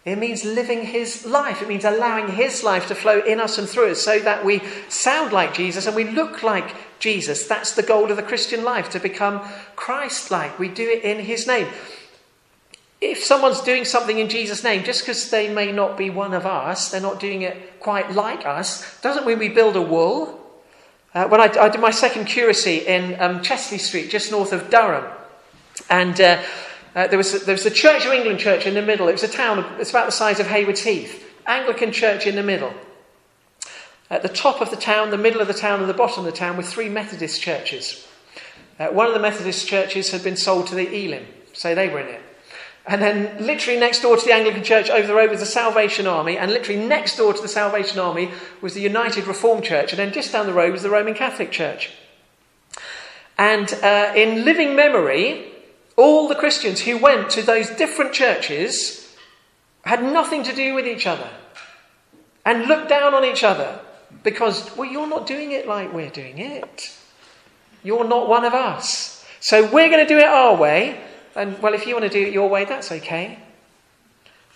It 0.07 0.17
means 0.17 0.47
living 0.47 0.87
his 0.87 1.27
life. 1.27 1.61
It 1.61 1.69
means 1.69 1.85
allowing 1.85 2.29
his 2.29 2.65
life 2.65 2.89
to 2.89 2.95
flow 2.95 3.21
in 3.21 3.39
us 3.39 3.59
and 3.59 3.69
through 3.69 3.91
us 3.91 4.01
so 4.01 4.19
that 4.19 4.47
we 4.47 4.63
sound 4.89 5.35
like 5.35 5.53
Jesus 5.53 5.87
and 5.87 5.95
we 5.95 6.05
look 6.05 6.43
like 6.43 6.75
Jesus. 7.01 7.47
That's 7.47 7.75
the 7.75 7.83
goal 7.83 8.11
of 8.11 8.17
the 8.17 8.23
Christian 8.23 8.65
life, 8.65 8.89
to 8.91 8.99
become 8.99 9.47
Christ 9.77 10.31
like. 10.31 10.59
We 10.59 10.69
do 10.69 10.89
it 10.89 11.05
in 11.05 11.19
his 11.19 11.47
name 11.47 11.69
if 13.11 13.23
someone's 13.23 13.61
doing 13.61 13.85
something 13.85 14.19
in 14.19 14.29
Jesus' 14.29 14.65
name, 14.65 14.83
just 14.85 15.01
because 15.01 15.31
they 15.31 15.53
may 15.53 15.73
not 15.73 15.97
be 15.97 16.11
one 16.11 16.33
of 16.33 16.47
us, 16.47 16.91
they're 16.91 17.01
not 17.01 17.21
doing 17.21 17.43
it 17.43 17.81
quite 17.81 18.13
like 18.13 18.47
us, 18.47 19.01
doesn't 19.01 19.27
mean 19.27 19.39
we 19.39 19.49
build 19.49 19.77
a 19.77 19.83
wall 19.83 20.41
uh, 21.15 21.29
when 21.29 21.41
I, 21.41 21.45
I, 21.45 21.69
did 21.69 21.81
my 21.81 21.91
second 21.91 22.25
curacy 22.25 22.79
in 22.79 23.21
um, 23.21 23.43
Chester 23.43 23.79
Street, 23.79 24.11
just 24.11 24.33
north 24.33 24.53
of 24.53 24.69
Durham. 24.71 25.05
And 25.89 26.21
uh, 26.21 26.43
uh, 26.95 27.07
there, 27.07 27.19
was 27.19 27.35
a, 27.35 27.45
there 27.45 27.55
was 27.55 27.63
the 27.63 27.71
Church 27.71 28.05
of 28.05 28.13
England 28.13 28.41
church 28.41 28.67
in 28.67 28.75
the 28.75 28.83
middle. 28.83 29.09
It 29.09 29.13
was 29.13 29.23
a 29.23 29.29
town, 29.29 29.65
it's 29.79 29.91
about 29.91 30.07
the 30.07 30.13
size 30.13 30.41
of 30.41 30.47
Haywards 30.47 30.83
Heath. 30.83 31.21
Anglican 31.47 31.93
church 31.93 32.27
in 32.27 32.37
the 32.37 32.43
middle. 32.43 32.73
At 34.11 34.23
the 34.23 34.29
top 34.29 34.61
of 34.61 34.71
the 34.71 34.77
town, 34.77 35.11
the 35.11 35.19
middle 35.19 35.41
of 35.41 35.49
the 35.49 35.55
town, 35.55 35.81
and 35.81 35.89
the 35.89 35.95
bottom 35.95 36.25
of 36.25 36.33
the 36.33 36.37
town 36.37 36.57
were 36.57 36.63
three 36.63 36.89
Methodist 36.89 37.41
churches. 37.41 38.07
Uh, 38.79 38.89
one 38.89 39.07
of 39.07 39.15
the 39.15 39.21
Methodist 39.21 39.69
churches 39.69 40.11
had 40.11 40.25
been 40.25 40.37
sold 40.37 40.67
to 40.69 40.75
the 40.75 40.89
Elim, 40.89 41.27
so 41.53 41.75
they 41.75 41.89
were 41.89 42.01
in 42.01 42.09
it. 42.09 42.23
And 42.87 43.01
then, 43.01 43.45
literally 43.45 43.81
next 43.81 44.03
door 44.03 44.17
to 44.17 44.25
the 44.25 44.35
Anglican 44.35 44.63
Church, 44.63 44.91
over 44.91 45.07
the 45.07 45.15
road 45.15 45.31
was 45.31 45.41
the 45.41 45.47
Salvation 45.47 46.07
Army, 46.07 46.37
and 46.37 46.51
literally 46.53 46.85
next 46.85 47.17
door 47.17 47.33
to 47.33 47.41
the 47.41 47.49
Salvation 47.49 47.99
Army 47.99 48.31
was 48.61 48.75
the 48.75 48.83
United 48.83 49.27
Reformed 49.27 49.65
Church, 49.65 49.93
and 49.93 49.99
then 49.99 50.13
just 50.13 50.33
down 50.33 50.47
the 50.47 50.53
road 50.53 50.73
was 50.73 50.83
the 50.83 50.91
Roman 50.91 51.15
Catholic 51.15 51.51
Church. 51.51 51.93
And 53.39 53.73
uh, 53.83 54.13
in 54.15 54.45
living 54.45 54.77
memory, 54.77 55.47
all 55.97 56.29
the 56.29 56.35
Christians 56.35 56.83
who 56.83 56.99
went 56.99 57.31
to 57.31 57.43
those 57.43 57.71
different 57.71 58.13
churches 58.13 59.17
had 59.85 60.03
nothing 60.03 60.43
to 60.45 60.55
do 60.55 60.75
with 60.75 60.87
each 60.87 61.07
other 61.07 61.29
and 62.45 62.67
looked 62.67 62.89
down 62.89 63.15
on 63.15 63.25
each 63.25 63.45
other 63.45 63.81
because, 64.23 64.75
well, 64.77 64.91
you're 64.91 65.09
not 65.09 65.27
doing 65.27 65.53
it 65.53 65.67
like 65.67 65.93
we're 65.93 66.11
doing 66.11 66.39
it. 66.39 66.95
You're 67.83 68.07
not 68.07 68.29
one 68.29 68.45
of 68.45 68.55
us. 68.55 69.25
So 69.41 69.63
we're 69.63 69.89
going 69.89 70.07
to 70.07 70.09
do 70.09 70.19
it 70.19 70.25
our 70.25 70.57
way 70.57 71.01
and 71.37 71.61
well, 71.61 71.75
if 71.75 71.87
you 71.87 71.95
want 71.95 72.05
to 72.05 72.11
do 72.11 72.27
it 72.27 72.33
your 72.33 72.49
way, 72.49 72.65
that's 72.65 72.93
okay. 72.93 73.39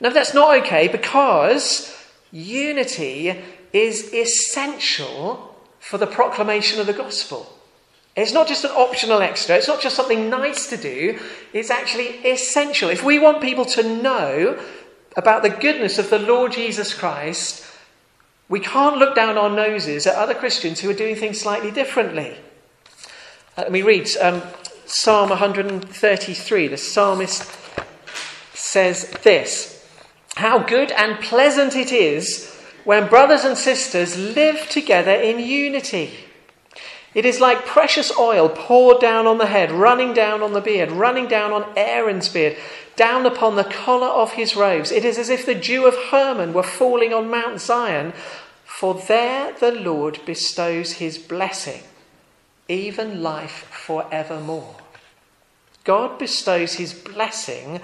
No, 0.00 0.11
that's 0.11 0.35
not 0.35 0.58
okay 0.62 0.88
because 0.88 1.94
unity 2.30 3.37
is 3.73 4.12
essential 4.12 5.56
for 5.80 5.99
the 5.99 6.06
proclamation 6.06 6.80
of 6.80 6.87
the 6.87 6.92
gospel. 6.92 7.52
It's 8.16 8.32
not 8.32 8.49
just 8.49 8.64
an 8.64 8.70
optional 8.73 9.23
extra, 9.23 9.56
it's 9.56 9.68
not 9.68 9.80
just 9.80 9.94
something 9.94 10.28
nice 10.28 10.68
to 10.70 10.76
do, 10.76 11.18
it's 11.52 11.70
actually 11.70 12.08
essential. 12.26 12.90
If 12.90 13.04
we 13.04 13.18
want 13.18 13.40
people 13.40 13.64
to 13.66 13.82
know 14.02 14.61
about 15.16 15.42
the 15.42 15.50
goodness 15.50 15.99
of 15.99 16.11
the 16.11 16.18
Lord 16.18 16.52
Jesus 16.52 16.94
Christ, 16.94 17.64
we 18.49 18.61
can't 18.61 18.99
look 18.99 19.14
down 19.14 19.38
our 19.38 19.50
noses 19.50 20.06
at 20.06 20.16
other 20.16 20.35
Christians 20.35 20.80
who 20.80 20.90
are 20.90 20.94
doing 20.94 21.14
things 21.14 21.40
slightly 21.40 21.70
differently. 21.70 22.37
Uh, 23.56 23.62
let 23.62 23.73
me 23.73 23.82
read 23.82 24.08
um, 24.20 24.42
Psalm 24.90 25.28
133, 25.28 26.68
the 26.68 26.78
psalmist 26.78 27.47
says 28.54 29.11
this 29.23 29.87
How 30.37 30.59
good 30.61 30.90
and 30.92 31.21
pleasant 31.21 31.76
it 31.76 31.92
is 31.92 32.50
when 32.85 33.07
brothers 33.07 33.45
and 33.45 33.59
sisters 33.59 34.16
live 34.16 34.66
together 34.71 35.12
in 35.12 35.40
unity. 35.40 36.14
It 37.12 37.26
is 37.26 37.38
like 37.38 37.66
precious 37.66 38.11
oil 38.18 38.49
poured 38.49 38.99
down 38.99 39.26
on 39.26 39.37
the 39.37 39.49
head, 39.49 39.71
running 39.71 40.14
down 40.14 40.40
on 40.40 40.54
the 40.54 40.62
beard, 40.62 40.90
running 40.90 41.28
down 41.28 41.52
on 41.52 41.71
Aaron's 41.76 42.30
beard, 42.30 42.57
down 42.97 43.26
upon 43.26 43.57
the 43.57 43.64
collar 43.64 44.09
of 44.09 44.33
his 44.33 44.57
robes. 44.57 44.90
It 44.90 45.04
is 45.04 45.18
as 45.18 45.28
if 45.28 45.45
the 45.45 45.54
dew 45.54 45.87
of 45.87 45.97
Hermon 46.11 46.54
were 46.54 46.62
falling 46.62 47.12
on 47.12 47.28
Mount 47.28 47.61
Zion, 47.61 48.14
for 48.64 48.95
there 48.95 49.52
the 49.52 49.71
Lord 49.73 50.21
bestows 50.25 50.92
his 50.92 51.18
blessing 51.18 51.83
even 52.69 53.23
life 53.23 53.67
forevermore. 53.71 54.77
God 55.85 56.19
bestows 56.19 56.75
his 56.75 56.93
blessing 56.93 57.81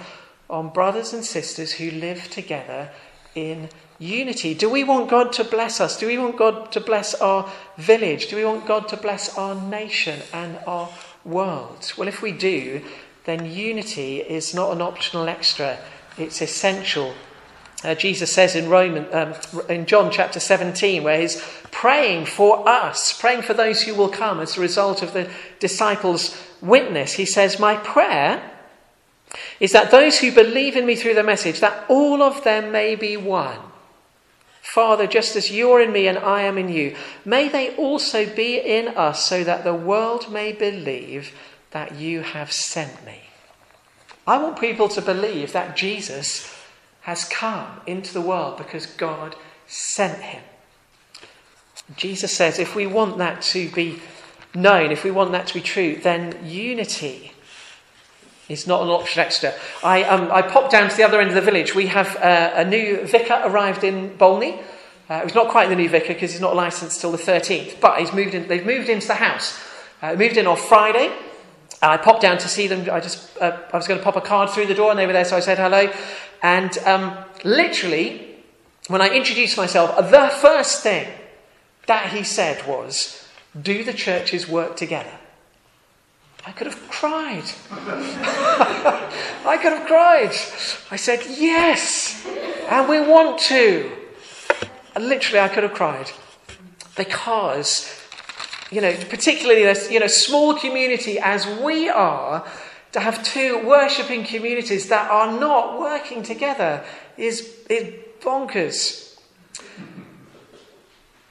on 0.50 0.68
brothers 0.68 1.12
and 1.12 1.24
sisters 1.24 1.72
who 1.72 1.90
live 1.90 2.30
together 2.30 2.90
in 3.34 3.70
unity. 3.98 4.54
Do 4.54 4.68
we 4.68 4.84
want 4.84 5.08
God 5.08 5.32
to 5.34 5.44
bless 5.44 5.80
us? 5.80 5.98
Do 5.98 6.06
we 6.06 6.18
want 6.18 6.36
God 6.36 6.70
to 6.72 6.80
bless 6.80 7.14
our 7.14 7.50
village? 7.78 8.28
Do 8.28 8.36
we 8.36 8.44
want 8.44 8.66
God 8.66 8.88
to 8.88 8.96
bless 8.96 9.36
our 9.38 9.54
nation 9.54 10.20
and 10.32 10.58
our 10.66 10.90
world? 11.24 11.92
Well, 11.96 12.08
if 12.08 12.20
we 12.20 12.32
do, 12.32 12.82
then 13.24 13.50
unity 13.50 14.18
is 14.18 14.54
not 14.54 14.72
an 14.72 14.82
optional 14.82 15.28
extra, 15.28 15.78
it's 16.18 16.42
essential 16.42 17.14
uh, 17.84 17.94
Jesus 17.94 18.32
says 18.32 18.56
in 18.56 18.68
Roman, 18.70 19.06
um, 19.12 19.34
in 19.68 19.86
John 19.86 20.10
chapter 20.10 20.40
17, 20.40 21.02
where 21.02 21.20
he's 21.20 21.40
praying 21.70 22.26
for 22.26 22.66
us, 22.68 23.12
praying 23.20 23.42
for 23.42 23.52
those 23.52 23.82
who 23.82 23.94
will 23.94 24.08
come 24.08 24.40
as 24.40 24.56
a 24.56 24.60
result 24.60 25.02
of 25.02 25.12
the 25.12 25.30
disciples' 25.60 26.36
witness. 26.62 27.14
He 27.14 27.26
says, 27.26 27.58
"My 27.58 27.76
prayer 27.76 28.50
is 29.60 29.72
that 29.72 29.90
those 29.90 30.20
who 30.20 30.32
believe 30.32 30.76
in 30.76 30.86
me 30.86 30.94
through 30.96 31.14
the 31.14 31.22
message, 31.22 31.60
that 31.60 31.84
all 31.88 32.22
of 32.22 32.42
them 32.44 32.72
may 32.72 32.94
be 32.94 33.16
one. 33.16 33.58
Father, 34.62 35.06
just 35.06 35.36
as 35.36 35.50
you're 35.50 35.80
in 35.80 35.92
me 35.92 36.08
and 36.08 36.18
I 36.18 36.42
am 36.42 36.56
in 36.56 36.68
you, 36.68 36.96
may 37.24 37.48
they 37.48 37.76
also 37.76 38.24
be 38.24 38.58
in 38.58 38.88
us, 38.88 39.26
so 39.26 39.44
that 39.44 39.62
the 39.62 39.74
world 39.74 40.32
may 40.32 40.52
believe 40.52 41.32
that 41.72 41.96
you 41.96 42.22
have 42.22 42.50
sent 42.50 43.04
me." 43.04 43.20
I 44.26 44.38
want 44.38 44.58
people 44.58 44.88
to 44.88 45.02
believe 45.02 45.52
that 45.52 45.76
Jesus 45.76 46.50
has 47.04 47.24
come 47.24 47.80
into 47.86 48.12
the 48.12 48.20
world 48.20 48.58
because 48.58 48.86
God 48.86 49.36
sent 49.66 50.20
him. 50.20 50.42
Jesus 51.96 52.32
says 52.34 52.58
if 52.58 52.74
we 52.74 52.86
want 52.86 53.18
that 53.18 53.42
to 53.42 53.68
be 53.70 54.00
known, 54.54 54.90
if 54.90 55.04
we 55.04 55.10
want 55.10 55.32
that 55.32 55.46
to 55.48 55.54
be 55.54 55.60
true, 55.60 55.96
then 55.96 56.38
unity 56.44 57.32
is 58.48 58.66
not 58.66 58.82
an 58.82 58.88
option 58.88 59.20
extra. 59.20 59.52
I, 59.82 60.02
um, 60.04 60.30
I 60.32 60.42
popped 60.42 60.72
down 60.72 60.88
to 60.88 60.96
the 60.96 61.02
other 61.02 61.20
end 61.20 61.28
of 61.28 61.34
the 61.34 61.42
village. 61.42 61.74
We 61.74 61.86
have 61.88 62.16
uh, 62.16 62.52
a 62.54 62.64
new 62.64 63.06
vicar 63.06 63.42
arrived 63.44 63.84
in 63.84 64.16
Bolney. 64.16 64.62
Uh, 65.08 65.22
he's 65.22 65.34
not 65.34 65.48
quite 65.48 65.68
the 65.68 65.76
new 65.76 65.88
vicar 65.88 66.14
because 66.14 66.32
he's 66.32 66.40
not 66.40 66.56
licensed 66.56 67.00
till 67.00 67.12
the 67.12 67.18
13th, 67.18 67.80
but 67.80 67.98
he's 67.98 68.12
moved 68.12 68.34
in, 68.34 68.48
they've 68.48 68.64
moved 68.64 68.88
into 68.88 69.06
the 69.06 69.14
house. 69.14 69.58
Uh, 70.00 70.14
moved 70.14 70.38
in 70.38 70.46
on 70.46 70.56
Friday. 70.56 71.14
I 71.90 71.96
popped 71.96 72.22
down 72.22 72.38
to 72.38 72.48
see 72.48 72.66
them. 72.66 72.88
I 72.90 73.00
just 73.00 73.36
uh, 73.40 73.58
I 73.72 73.76
was 73.76 73.86
going 73.86 73.98
to 73.98 74.04
pop 74.04 74.16
a 74.16 74.20
card 74.20 74.50
through 74.50 74.66
the 74.66 74.74
door, 74.74 74.90
and 74.90 74.98
they 74.98 75.06
were 75.06 75.12
there, 75.12 75.24
so 75.24 75.36
I 75.36 75.40
said 75.40 75.58
hello. 75.58 75.92
And 76.42 76.76
um, 76.78 77.16
literally, 77.44 78.36
when 78.88 79.00
I 79.00 79.08
introduced 79.08 79.56
myself, 79.56 79.96
the 80.10 80.28
first 80.40 80.82
thing 80.82 81.08
that 81.86 82.12
he 82.12 82.22
said 82.22 82.66
was, 82.66 83.26
Do 83.60 83.84
the 83.84 83.92
churches 83.92 84.48
work 84.48 84.76
together? 84.76 85.12
I 86.46 86.52
could 86.52 86.66
have 86.66 86.88
cried. 86.90 87.44
I 89.46 89.58
could 89.60 89.72
have 89.72 89.86
cried. 89.86 90.32
I 90.90 90.96
said, 90.96 91.24
Yes, 91.28 92.26
and 92.68 92.88
we 92.88 93.00
want 93.00 93.40
to. 93.40 93.90
And 94.94 95.08
literally, 95.08 95.40
I 95.40 95.48
could 95.48 95.62
have 95.62 95.74
cried. 95.74 96.10
Because, 96.96 98.03
you 98.70 98.80
know, 98.80 98.94
particularly 99.08 99.62
in 99.62 99.76
a 99.76 99.92
you 99.92 100.00
know, 100.00 100.06
small 100.06 100.54
community 100.54 101.18
as 101.18 101.46
we 101.62 101.88
are, 101.88 102.46
to 102.92 103.00
have 103.00 103.22
two 103.24 103.66
worshipping 103.66 104.24
communities 104.24 104.88
that 104.88 105.10
are 105.10 105.38
not 105.38 105.80
working 105.80 106.22
together 106.22 106.84
is, 107.16 107.58
is 107.68 107.92
bonkers. 108.20 109.16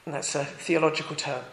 That's 0.06 0.36
a 0.36 0.44
theological 0.44 1.16
term. 1.16 1.44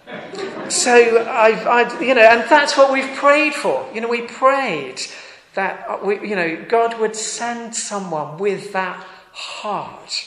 So, 0.68 1.24
I've, 1.26 1.66
i 1.66 2.00
you 2.00 2.14
know, 2.14 2.22
and 2.22 2.48
that's 2.50 2.76
what 2.76 2.92
we've 2.92 3.16
prayed 3.16 3.54
for. 3.54 3.88
You 3.94 4.00
know, 4.00 4.08
we 4.08 4.22
prayed 4.22 5.00
that, 5.54 5.86
uh, 5.88 5.98
we, 6.04 6.28
you 6.28 6.34
know, 6.34 6.64
God 6.68 6.98
would 6.98 7.14
send 7.14 7.76
someone 7.76 8.38
with 8.38 8.72
that 8.72 8.96
heart. 9.32 10.26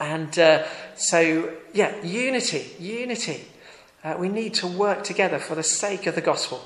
And 0.00 0.36
uh, 0.38 0.66
so, 0.96 1.52
yeah, 1.72 2.02
unity, 2.02 2.72
unity. 2.80 3.44
Uh, 4.02 4.16
we 4.18 4.28
need 4.28 4.54
to 4.54 4.66
work 4.66 5.04
together 5.04 5.38
for 5.38 5.54
the 5.54 5.62
sake 5.62 6.06
of 6.06 6.14
the 6.14 6.20
gospel. 6.20 6.64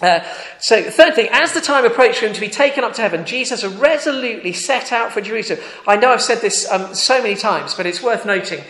Uh, 0.00 0.20
so, 0.60 0.82
third 0.90 1.14
thing, 1.14 1.28
as 1.32 1.52
the 1.52 1.60
time 1.60 1.84
approached 1.84 2.20
for 2.20 2.26
him 2.26 2.32
to 2.32 2.40
be 2.40 2.48
taken 2.48 2.84
up 2.84 2.92
to 2.94 3.02
heaven, 3.02 3.24
Jesus 3.24 3.64
resolutely 3.64 4.52
set 4.52 4.92
out 4.92 5.12
for 5.12 5.20
Jerusalem. 5.20 5.60
I 5.86 5.96
know 5.96 6.10
I've 6.10 6.22
said 6.22 6.40
this 6.40 6.70
um, 6.70 6.94
so 6.94 7.20
many 7.20 7.34
times, 7.34 7.74
but 7.74 7.86
it's 7.86 8.02
worth 8.02 8.24
noting. 8.24 8.62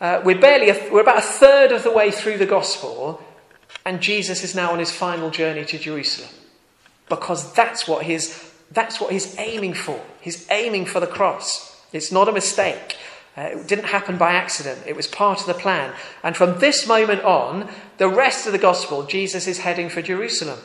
Uh, 0.00 0.20
we're 0.22 0.38
barely, 0.38 0.66
we're 0.90 1.00
about 1.00 1.18
a 1.18 1.22
third 1.22 1.72
of 1.72 1.82
the 1.82 1.90
way 1.90 2.10
through 2.10 2.36
the 2.36 2.46
gospel, 2.46 3.22
and 3.86 4.02
Jesus 4.02 4.44
is 4.44 4.54
now 4.54 4.72
on 4.72 4.78
his 4.78 4.90
final 4.90 5.30
journey 5.30 5.64
to 5.64 5.78
Jerusalem. 5.78 6.28
Because 7.08 7.54
that's 7.54 7.88
what, 7.88 8.04
his, 8.04 8.52
that's 8.70 9.00
what 9.00 9.12
he's 9.12 9.38
aiming 9.38 9.74
for. 9.74 10.02
He's 10.20 10.46
aiming 10.50 10.86
for 10.86 11.00
the 11.00 11.06
cross. 11.06 11.80
It's 11.92 12.12
not 12.12 12.28
a 12.28 12.32
mistake. 12.32 12.96
Uh, 13.36 13.42
it 13.42 13.68
didn't 13.68 13.84
happen 13.84 14.16
by 14.16 14.32
accident, 14.32 14.80
it 14.86 14.96
was 14.96 15.06
part 15.06 15.40
of 15.40 15.46
the 15.46 15.54
plan. 15.54 15.92
And 16.22 16.36
from 16.36 16.58
this 16.58 16.86
moment 16.86 17.22
on, 17.22 17.68
the 17.98 18.08
rest 18.08 18.46
of 18.46 18.52
the 18.52 18.58
gospel, 18.58 19.04
Jesus 19.04 19.46
is 19.46 19.58
heading 19.58 19.90
for 19.90 20.00
Jerusalem. 20.00 20.58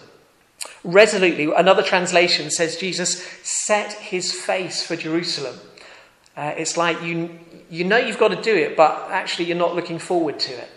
Resolutely, 0.84 1.52
another 1.54 1.84
translation 1.84 2.50
says 2.50 2.78
Jesus 2.78 3.24
set 3.44 3.94
his 3.94 4.32
face 4.32 4.86
for 4.86 4.96
Jerusalem. 4.96 5.60
Uh, 6.38 6.54
it's 6.58 6.78
like 6.78 7.02
you, 7.04 7.40
you 7.70 7.84
know 7.84 7.98
you've 7.98 8.18
got 8.18 8.30
to 8.30 8.42
do 8.42 8.56
it, 8.56 8.78
but 8.78 9.10
actually 9.12 9.46
you're 9.46 9.58
not 9.58 9.76
looking 9.76 10.00
forward 10.00 10.40
to 10.40 10.54
it. 10.54 10.70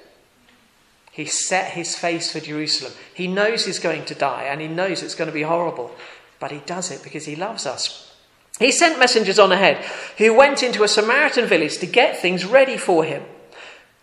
He 1.12 1.26
set 1.26 1.70
his 1.72 1.94
face 1.94 2.32
for 2.32 2.40
Jerusalem. 2.40 2.92
He 3.14 3.28
knows 3.28 3.66
he's 3.66 3.78
going 3.78 4.04
to 4.06 4.16
die 4.16 4.44
and 4.44 4.60
he 4.60 4.66
knows 4.66 5.00
it's 5.00 5.14
going 5.14 5.28
to 5.28 5.34
be 5.34 5.42
horrible, 5.42 5.94
but 6.40 6.50
he 6.50 6.58
does 6.66 6.90
it 6.90 7.04
because 7.04 7.24
he 7.24 7.36
loves 7.36 7.66
us. 7.66 8.13
He 8.58 8.70
sent 8.70 8.98
messengers 8.98 9.38
on 9.38 9.52
ahead 9.52 9.84
who 10.18 10.32
went 10.32 10.62
into 10.62 10.84
a 10.84 10.88
Samaritan 10.88 11.46
village 11.46 11.78
to 11.78 11.86
get 11.86 12.16
things 12.16 12.44
ready 12.44 12.76
for 12.76 13.04
him. 13.04 13.24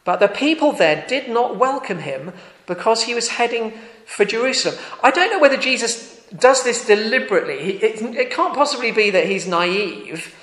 But 0.04 0.20
the 0.20 0.28
people 0.28 0.72
there 0.72 1.06
did 1.08 1.30
not 1.30 1.58
welcome 1.58 2.00
him 2.00 2.34
because 2.66 3.04
he 3.04 3.14
was 3.14 3.30
heading 3.30 3.74
for 4.06 4.26
Jerusalem. 4.26 4.76
I 5.04 5.12
don't 5.12 5.30
know 5.30 5.40
whether 5.40 5.58
Jesus 5.58 6.20
does 6.38 6.64
this 6.64 6.86
deliberately. 6.86 7.78
It, 7.82 8.02
it 8.16 8.32
can't 8.32 8.56
possibly 8.56 8.92
be 8.92 9.10
that 9.12 9.28
he's 9.28 9.48
naive, 9.48 10.36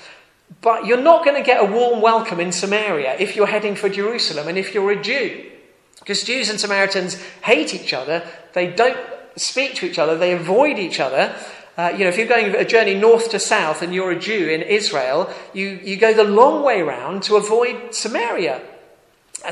but 0.60 0.86
you're 0.86 1.00
not 1.00 1.24
going 1.24 1.36
to 1.36 1.46
get 1.46 1.62
a 1.62 1.70
warm 1.70 2.00
welcome 2.00 2.40
in 2.40 2.52
Samaria 2.52 3.16
if 3.18 3.36
you're 3.36 3.46
heading 3.46 3.74
for 3.74 3.88
Jerusalem 3.88 4.48
and 4.48 4.56
if 4.56 4.74
you're 4.74 4.90
a 4.90 5.02
Jew. 5.02 5.50
Because 5.98 6.22
Jews 6.22 6.48
and 6.48 6.60
Samaritans 6.60 7.20
hate 7.42 7.74
each 7.74 7.92
other, 7.92 8.26
they 8.54 8.68
don't 8.68 8.98
speak 9.36 9.74
to 9.76 9.86
each 9.86 9.98
other, 9.98 10.16
they 10.16 10.32
avoid 10.32 10.78
each 10.78 11.00
other. 11.00 11.34
Uh, 11.78 11.90
you 11.92 12.00
know, 12.00 12.08
if 12.08 12.18
you're 12.18 12.26
going 12.26 12.56
a 12.56 12.64
journey 12.64 12.94
north 12.94 13.30
to 13.30 13.38
south 13.38 13.82
and 13.82 13.94
you're 13.94 14.10
a 14.10 14.18
Jew 14.18 14.48
in 14.48 14.62
Israel, 14.62 15.32
you, 15.54 15.78
you 15.84 15.96
go 15.96 16.12
the 16.12 16.24
long 16.24 16.64
way 16.64 16.82
round 16.82 17.22
to 17.22 17.36
avoid 17.36 17.94
Samaria. 17.94 18.60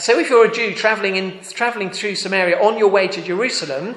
So 0.01 0.19
if 0.19 0.29
you're 0.29 0.45
a 0.45 0.53
Jew 0.53 0.75
traveling, 0.75 1.15
in, 1.15 1.39
traveling 1.43 1.91
through 1.91 2.17
Samaria 2.17 2.61
on 2.61 2.79
your 2.79 2.89
way 2.89 3.07
to 3.07 3.23
Jerusalem, 3.23 3.95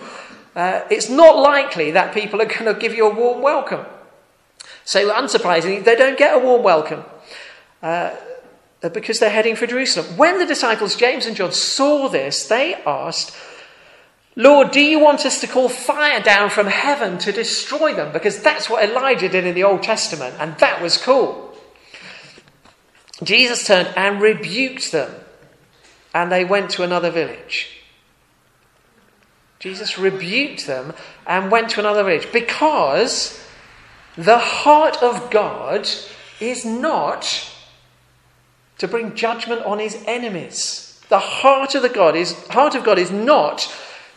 uh, 0.55 0.81
it's 0.91 1.09
not 1.09 1.37
likely 1.37 1.89
that 1.91 2.13
people 2.13 2.39
are 2.39 2.45
going 2.57 2.71
to 2.71 2.79
give 2.79 2.93
you 2.93 3.07
a 3.07 3.13
warm 3.13 3.41
welcome. 3.41 3.87
So, 4.85 5.11
unsurprisingly, 5.11 5.83
they 5.83 5.95
don't 5.95 6.17
get 6.17 6.35
a 6.35 6.39
warm 6.39 6.61
welcome 6.63 7.03
uh, 7.81 8.15
because 8.81 9.19
they're 9.19 9.29
heading 9.29 9.55
for 9.55 9.65
Jerusalem. 9.65 10.17
When 10.17 10.37
the 10.37 10.45
disciples, 10.45 10.95
James 10.95 11.25
and 11.25 11.35
John, 11.35 11.51
saw 11.51 12.07
this, 12.09 12.47
they 12.47 12.75
asked, 12.85 13.35
Lord, 14.35 14.71
do 14.71 14.79
you 14.79 14.99
want 14.99 15.25
us 15.25 15.41
to 15.41 15.47
call 15.47 15.69
fire 15.69 16.21
down 16.21 16.49
from 16.49 16.67
heaven 16.67 17.17
to 17.19 17.31
destroy 17.31 17.93
them? 17.93 18.13
Because 18.13 18.41
that's 18.41 18.69
what 18.69 18.87
Elijah 18.87 19.27
did 19.27 19.45
in 19.45 19.55
the 19.55 19.63
Old 19.63 19.83
Testament, 19.83 20.35
and 20.39 20.57
that 20.59 20.81
was 20.81 20.97
cool. 20.97 21.53
Jesus 23.23 23.67
turned 23.67 23.91
and 23.97 24.21
rebuked 24.21 24.91
them, 24.91 25.13
and 26.13 26.31
they 26.31 26.45
went 26.45 26.69
to 26.71 26.83
another 26.83 27.11
village. 27.11 27.79
Jesus 29.59 29.97
rebuked 29.97 30.67
them 30.67 30.93
and 31.27 31.51
went 31.51 31.69
to 31.71 31.81
another 31.81 32.03
village 32.03 32.31
because 32.31 33.45
the 34.15 34.37
heart 34.37 35.03
of 35.03 35.29
God 35.29 35.87
is 36.39 36.65
not 36.65 37.51
to 38.77 38.87
bring 38.87 39.15
judgment 39.15 39.61
on 39.63 39.79
his 39.79 40.01
enemies. 40.07 41.01
The 41.09 41.19
heart 41.19 41.75
of 41.75 41.81
the 41.81 41.89
God 41.89 42.15
is 42.15 42.47
heart 42.47 42.75
of 42.75 42.85
God 42.85 42.97
is 42.97 43.11
not 43.11 43.63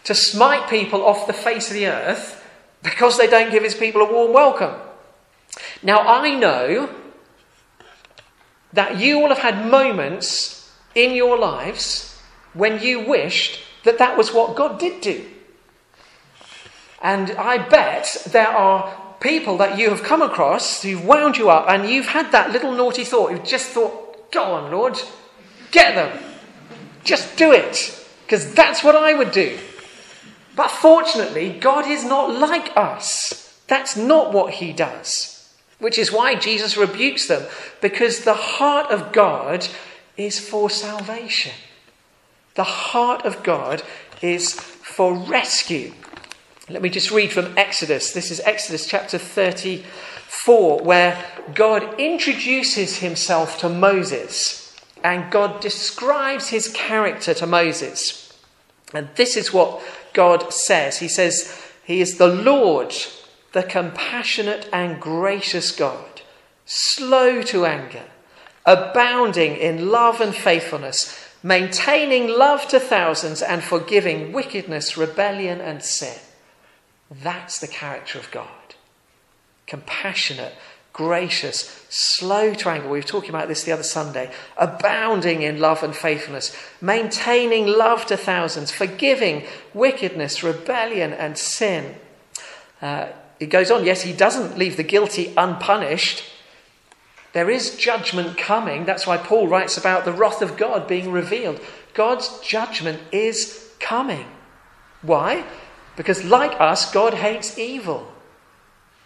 to 0.04 0.14
smite 0.14 0.68
people 0.68 1.04
off 1.04 1.26
the 1.26 1.32
face 1.32 1.68
of 1.68 1.74
the 1.74 1.86
earth 1.86 2.44
because 2.82 3.18
they 3.18 3.26
don't 3.26 3.50
give 3.50 3.62
his 3.62 3.74
people 3.74 4.02
a 4.02 4.12
warm 4.12 4.32
welcome. 4.32 4.74
Now 5.82 6.00
I 6.00 6.34
know 6.34 6.88
that 8.72 8.98
you 8.98 9.18
will 9.18 9.28
have 9.28 9.38
had 9.38 9.70
moments 9.70 10.72
in 10.94 11.14
your 11.14 11.38
lives 11.38 12.20
when 12.54 12.82
you 12.82 13.00
wished 13.00 13.60
that 13.84 13.98
that 13.98 14.16
was 14.16 14.32
what 14.32 14.56
God 14.56 14.78
did 14.78 15.00
do. 15.00 15.24
And 17.00 17.32
I 17.32 17.58
bet 17.58 18.28
there 18.30 18.48
are 18.48 18.96
people 19.20 19.58
that 19.58 19.78
you 19.78 19.90
have 19.90 20.02
come 20.02 20.22
across 20.22 20.82
who've 20.82 21.04
wound 21.04 21.36
you 21.36 21.50
up 21.50 21.68
and 21.68 21.88
you've 21.88 22.06
had 22.06 22.32
that 22.32 22.52
little 22.52 22.72
naughty 22.72 23.04
thought. 23.04 23.32
You've 23.32 23.44
just 23.44 23.70
thought, 23.70 24.30
go 24.30 24.42
on, 24.42 24.70
Lord, 24.70 25.00
get 25.70 25.94
them. 25.94 26.22
Just 27.04 27.36
do 27.36 27.52
it. 27.52 27.98
Because 28.24 28.54
that's 28.54 28.84
what 28.84 28.94
I 28.94 29.14
would 29.14 29.32
do. 29.32 29.58
But 30.54 30.70
fortunately, 30.70 31.58
God 31.58 31.86
is 31.86 32.04
not 32.04 32.30
like 32.30 32.76
us. 32.76 33.60
That's 33.68 33.96
not 33.96 34.32
what 34.32 34.54
he 34.54 34.72
does. 34.72 35.54
Which 35.78 35.98
is 35.98 36.12
why 36.12 36.34
Jesus 36.34 36.76
rebukes 36.76 37.26
them, 37.26 37.42
because 37.80 38.20
the 38.20 38.34
heart 38.34 38.90
of 38.90 39.12
God 39.12 39.66
is 40.16 40.38
for 40.38 40.70
salvation. 40.70 41.52
The 42.54 42.64
heart 42.64 43.24
of 43.24 43.42
God 43.42 43.82
is 44.20 44.52
for 44.52 45.14
rescue. 45.14 45.92
Let 46.68 46.82
me 46.82 46.90
just 46.90 47.10
read 47.10 47.32
from 47.32 47.56
Exodus. 47.58 48.12
This 48.12 48.30
is 48.30 48.40
Exodus 48.40 48.86
chapter 48.86 49.18
34, 49.18 50.82
where 50.82 51.24
God 51.54 51.98
introduces 51.98 52.98
himself 52.98 53.58
to 53.60 53.68
Moses 53.68 54.76
and 55.02 55.32
God 55.32 55.60
describes 55.60 56.48
his 56.50 56.68
character 56.68 57.34
to 57.34 57.46
Moses. 57.46 58.38
And 58.94 59.08
this 59.16 59.36
is 59.36 59.52
what 59.52 59.82
God 60.12 60.52
says 60.52 60.98
He 60.98 61.08
says, 61.08 61.60
He 61.84 62.00
is 62.00 62.18
the 62.18 62.28
Lord, 62.28 62.94
the 63.52 63.62
compassionate 63.62 64.68
and 64.72 65.00
gracious 65.00 65.70
God, 65.72 66.22
slow 66.64 67.42
to 67.42 67.66
anger, 67.66 68.04
abounding 68.64 69.56
in 69.56 69.90
love 69.90 70.20
and 70.20 70.34
faithfulness, 70.34 71.18
maintaining 71.42 72.28
love 72.28 72.68
to 72.68 72.78
thousands, 72.78 73.42
and 73.42 73.62
forgiving 73.62 74.32
wickedness, 74.32 74.96
rebellion, 74.96 75.60
and 75.60 75.82
sin. 75.82 76.18
That's 77.10 77.58
the 77.58 77.68
character 77.68 78.18
of 78.18 78.30
God. 78.30 78.48
Compassionate, 79.66 80.54
gracious, 80.92 81.81
slow 81.92 82.54
to 82.54 82.70
anger. 82.70 82.88
We 82.88 82.98
were 82.98 83.02
talking 83.02 83.28
about 83.28 83.48
this 83.48 83.64
the 83.64 83.72
other 83.72 83.82
Sunday. 83.82 84.32
Abounding 84.56 85.42
in 85.42 85.60
love 85.60 85.82
and 85.82 85.94
faithfulness, 85.94 86.56
maintaining 86.80 87.66
love 87.66 88.06
to 88.06 88.16
thousands, 88.16 88.70
forgiving 88.70 89.44
wickedness, 89.74 90.42
rebellion, 90.42 91.12
and 91.12 91.36
sin. 91.36 91.96
Uh, 92.80 93.08
it 93.38 93.46
goes 93.46 93.70
on, 93.70 93.84
yes, 93.84 94.02
he 94.02 94.12
doesn't 94.14 94.56
leave 94.56 94.78
the 94.78 94.82
guilty 94.82 95.34
unpunished. 95.36 96.24
There 97.34 97.50
is 97.50 97.76
judgment 97.76 98.38
coming. 98.38 98.86
That's 98.86 99.06
why 99.06 99.18
Paul 99.18 99.48
writes 99.48 99.76
about 99.76 100.06
the 100.06 100.12
wrath 100.12 100.40
of 100.40 100.56
God 100.56 100.88
being 100.88 101.12
revealed. 101.12 101.60
God's 101.92 102.40
judgment 102.40 103.00
is 103.12 103.70
coming. 103.80 104.26
Why? 105.02 105.44
Because, 105.96 106.24
like 106.24 106.58
us, 106.58 106.90
God 106.90 107.14
hates 107.14 107.58
evil. 107.58 108.11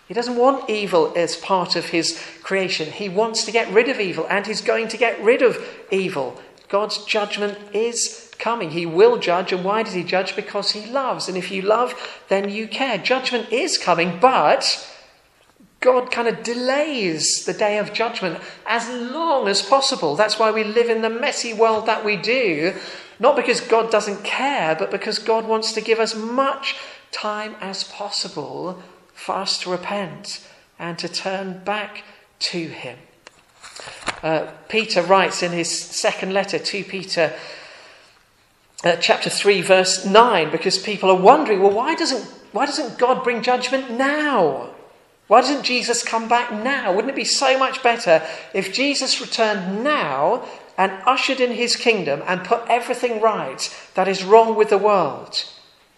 He 0.06 0.14
doesn't 0.14 0.36
want 0.36 0.70
evil 0.70 1.12
as 1.16 1.36
part 1.36 1.74
of 1.74 1.86
his 1.86 2.22
creation. 2.42 2.92
He 2.92 3.08
wants 3.08 3.44
to 3.44 3.52
get 3.52 3.72
rid 3.72 3.88
of 3.88 3.98
evil, 3.98 4.26
and 4.30 4.46
he's 4.46 4.60
going 4.60 4.88
to 4.88 4.96
get 4.96 5.20
rid 5.20 5.42
of 5.42 5.58
evil. 5.90 6.40
God's 6.68 7.04
judgment 7.04 7.58
is 7.72 8.32
coming. 8.38 8.70
He 8.70 8.86
will 8.86 9.18
judge, 9.18 9.52
and 9.52 9.64
why 9.64 9.82
does 9.82 9.94
he 9.94 10.04
judge? 10.04 10.36
Because 10.36 10.72
he 10.72 10.86
loves. 10.86 11.28
And 11.28 11.36
if 11.36 11.50
you 11.50 11.62
love, 11.62 11.94
then 12.28 12.48
you 12.50 12.68
care. 12.68 12.98
Judgment 12.98 13.52
is 13.52 13.78
coming, 13.78 14.18
but 14.20 14.88
God 15.80 16.10
kind 16.12 16.28
of 16.28 16.42
delays 16.42 17.44
the 17.44 17.52
day 17.52 17.78
of 17.78 17.92
judgment 17.92 18.40
as 18.64 18.88
long 18.88 19.48
as 19.48 19.62
possible. 19.62 20.14
That's 20.14 20.38
why 20.38 20.50
we 20.52 20.64
live 20.64 20.88
in 20.88 21.02
the 21.02 21.10
messy 21.10 21.52
world 21.52 21.86
that 21.86 22.04
we 22.04 22.16
do, 22.16 22.74
not 23.18 23.36
because 23.36 23.60
God 23.60 23.90
doesn't 23.90 24.24
care, 24.24 24.76
but 24.76 24.90
because 24.90 25.18
God 25.18 25.46
wants 25.46 25.72
to 25.72 25.80
give 25.80 25.98
us 25.98 26.14
much 26.14 26.76
time 27.10 27.56
as 27.60 27.84
possible 27.84 28.82
us 29.34 29.58
to 29.60 29.70
repent 29.70 30.46
and 30.78 30.98
to 30.98 31.08
turn 31.08 31.58
back 31.64 32.04
to 32.38 32.68
Him. 32.68 32.98
Uh, 34.22 34.50
Peter 34.68 35.02
writes 35.02 35.42
in 35.42 35.52
his 35.52 35.70
second 35.70 36.32
letter, 36.32 36.58
to 36.58 36.84
Peter 36.84 37.34
uh, 38.84 38.96
chapter 38.96 39.28
3, 39.28 39.60
verse 39.62 40.04
9, 40.04 40.50
because 40.50 40.78
people 40.78 41.10
are 41.10 41.20
wondering, 41.20 41.60
well, 41.60 41.72
why 41.72 41.94
doesn't, 41.94 42.24
why 42.52 42.64
doesn't 42.66 42.98
God 42.98 43.22
bring 43.22 43.42
judgment 43.42 43.90
now? 43.90 44.70
Why 45.28 45.40
doesn't 45.40 45.64
Jesus 45.64 46.02
come 46.02 46.28
back 46.28 46.52
now? 46.52 46.92
Wouldn't 46.92 47.10
it 47.10 47.16
be 47.16 47.24
so 47.24 47.58
much 47.58 47.82
better 47.82 48.22
if 48.54 48.72
Jesus 48.72 49.20
returned 49.20 49.82
now 49.82 50.46
and 50.78 50.92
ushered 51.06 51.40
in 51.40 51.52
his 51.52 51.76
kingdom 51.76 52.22
and 52.26 52.44
put 52.44 52.62
everything 52.68 53.20
right 53.20 53.74
that 53.94 54.08
is 54.08 54.24
wrong 54.24 54.54
with 54.54 54.70
the 54.70 54.78
world. 54.78 55.44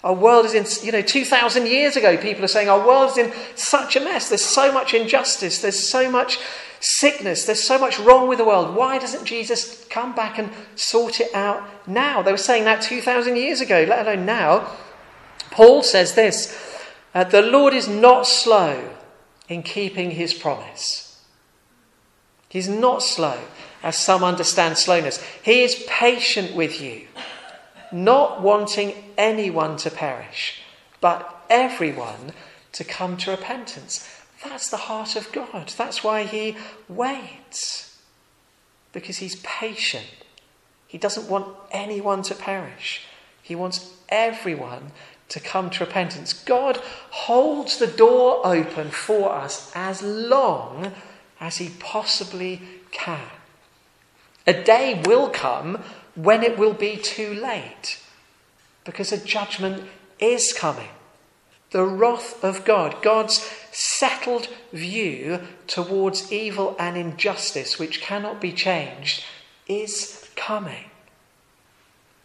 Our 0.05 0.15
world 0.15 0.47
is 0.47 0.55
in, 0.55 0.87
you 0.87 0.93
know, 0.93 1.03
2,000 1.03 1.67
years 1.67 1.97
ago, 1.97 2.17
people 2.17 2.45
are 2.45 2.49
saying 2.49 2.69
our 2.69 2.87
world 2.87 3.11
is 3.11 3.19
in 3.19 3.33
such 3.57 3.97
a 3.97 4.01
mess. 4.01 4.29
There's 4.29 4.45
so 4.45 4.71
much 4.71 4.95
injustice. 4.95 5.61
There's 5.61 5.89
so 5.89 6.09
much 6.11 6.39
sickness. 6.81 7.45
There's 7.45 7.63
so 7.63 7.79
much 7.79 7.99
wrong 7.99 8.29
with 8.29 8.39
the 8.39 8.45
world. 8.45 8.77
Why 8.77 8.99
doesn't 8.99 9.25
Jesus 9.25 9.85
come 9.87 10.15
back 10.15 10.39
and 10.39 10.51
sort 10.77 11.21
it 11.21 11.35
out 11.35 11.69
now? 11.89 12.23
They 12.23 12.31
were 12.31 12.37
saying 12.37 12.65
that 12.65 12.83
2,000 12.83 13.37
years 13.37 13.61
ago, 13.61 13.85
let 13.89 14.07
alone 14.07 14.25
now. 14.25 14.71
Paul 15.51 15.83
says 15.83 16.15
this 16.15 16.57
uh, 17.15 17.25
The 17.25 17.43
Lord 17.43 17.75
is 17.75 17.89
not 17.89 18.27
slow 18.27 18.95
in 19.49 19.63
keeping 19.63 20.13
his 20.13 20.35
promise. 20.35 21.21
He's 22.49 22.69
not 22.69 23.03
slow 23.03 23.39
as 23.83 23.97
some 23.97 24.25
understand 24.25 24.79
slowness. 24.79 25.23
He 25.43 25.63
is 25.63 25.85
patient 25.89 26.55
with 26.55 26.81
you, 26.81 27.07
not 27.93 28.43
wanting 28.43 28.95
anyone 29.17 29.77
to 29.79 29.91
perish, 29.91 30.61
but 31.01 31.45
everyone 31.49 32.33
to 32.73 32.85
come 32.85 33.17
to 33.19 33.31
repentance. 33.31 34.09
That's 34.45 34.71
the 34.71 34.77
heart 34.77 35.17
of 35.17 35.33
God. 35.33 35.73
That's 35.77 36.05
why 36.05 36.25
He 36.25 36.57
waits, 36.89 37.99
because 38.93 39.19
He's 39.19 39.37
patient. 39.37 40.07
He 40.87 40.99
doesn't 40.99 41.29
want 41.29 41.55
anyone 41.71 42.23
to 42.23 42.35
perish, 42.35 43.07
He 43.43 43.55
wants 43.55 43.95
everyone 44.09 44.93
to 45.29 45.41
come 45.41 45.69
to 45.69 45.85
repentance. 45.85 46.33
God 46.33 46.79
holds 47.11 47.79
the 47.79 47.87
door 47.87 48.41
open 48.47 48.91
for 48.91 49.33
us 49.33 49.71
as 49.75 50.03
long 50.03 50.93
as 51.41 51.59
He 51.59 51.71
possibly 51.79 52.63
can. 52.91 53.29
A 54.47 54.63
day 54.63 55.03
will 55.05 55.29
come 55.29 55.83
when 56.23 56.43
it 56.43 56.59
will 56.59 56.75
be 56.75 56.97
too 56.97 57.33
late. 57.33 58.01
because 58.85 59.13
a 59.13 59.23
judgment 59.23 59.85
is 60.19 60.51
coming. 60.55 60.89
The 61.73 61.85
wrath 61.85 62.43
of 62.43 62.65
God, 62.65 63.03
God's 63.03 63.47
settled 63.71 64.49
view 64.73 65.41
towards 65.67 66.33
evil 66.33 66.75
and 66.79 66.97
injustice, 66.97 67.79
which 67.79 68.01
cannot 68.01 68.41
be 68.41 68.51
changed, 68.51 69.25
is 69.67 70.27
coming. 70.37 70.87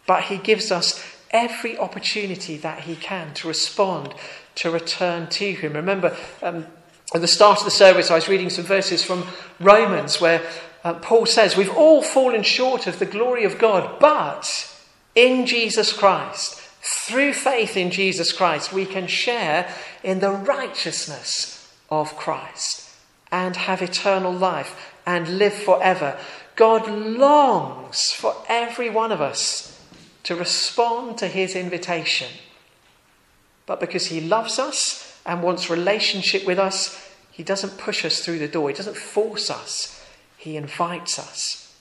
But 0.08 0.24
He 0.24 0.38
gives 0.38 0.72
us 0.72 1.04
every 1.32 1.78
opportunity 1.78 2.56
that 2.56 2.84
He 2.84 2.96
can 2.96 3.34
to 3.34 3.50
respond, 3.50 4.14
to 4.56 4.72
return 4.72 5.28
to 5.32 5.52
Him. 5.52 5.74
Remember, 5.74 6.16
um, 6.42 6.66
at 7.14 7.20
the 7.20 7.28
start 7.28 7.60
of 7.60 7.66
the 7.66 7.72
service, 7.72 8.10
I 8.10 8.16
was 8.16 8.30
reading 8.30 8.50
some 8.50 8.64
verses 8.64 9.04
from 9.04 9.28
Romans 9.60 10.22
where 10.22 10.42
uh, 10.84 10.96
Paul 10.96 11.26
says, 11.26 11.56
We've 11.56 11.76
all 11.76 12.02
fallen 12.02 12.44
short 12.44 12.88
of 12.88 13.00
the 13.00 13.06
glory 13.06 13.46
of 13.46 13.58
God, 13.58 14.00
but 14.00 14.70
in 15.16 15.46
Jesus 15.46 15.94
Christ, 15.94 16.60
through 16.82 17.34
faith 17.34 17.78
in 17.78 17.92
Jesus 17.92 18.34
Christ, 18.34 18.74
we 18.74 18.86
can 18.86 19.08
share 19.08 19.74
in 20.04 20.20
the 20.20 20.32
righteousness 20.32 21.74
of 21.90 22.18
Christ 22.18 22.90
and 23.32 23.56
have 23.56 23.82
eternal 23.82 24.34
life 24.34 24.94
and 25.06 25.38
live 25.38 25.54
forever. 25.54 26.18
God 26.56 26.88
longs 26.88 28.12
for 28.12 28.36
every 28.48 28.90
one 28.90 29.12
of 29.12 29.22
us 29.22 29.80
to 30.24 30.36
respond 30.36 31.18
to 31.18 31.28
his 31.28 31.56
invitation. 31.56 32.30
But 33.66 33.80
because 33.80 34.08
he 34.08 34.22
loves 34.22 34.60
us 34.60 35.20
and 35.26 35.42
wants 35.42 35.70
relationship 35.70 36.46
with 36.46 36.60
us, 36.60 37.10
he 37.32 37.44
doesn't 37.44 37.78
push 37.78 38.06
us 38.06 38.20
through 38.20 38.40
the 38.40 38.48
door, 38.48 38.70
he 38.70 38.76
doesn't 38.76 38.98
force 38.98 39.50
us, 39.50 39.93
he 40.44 40.58
invites 40.58 41.18
us. 41.18 41.74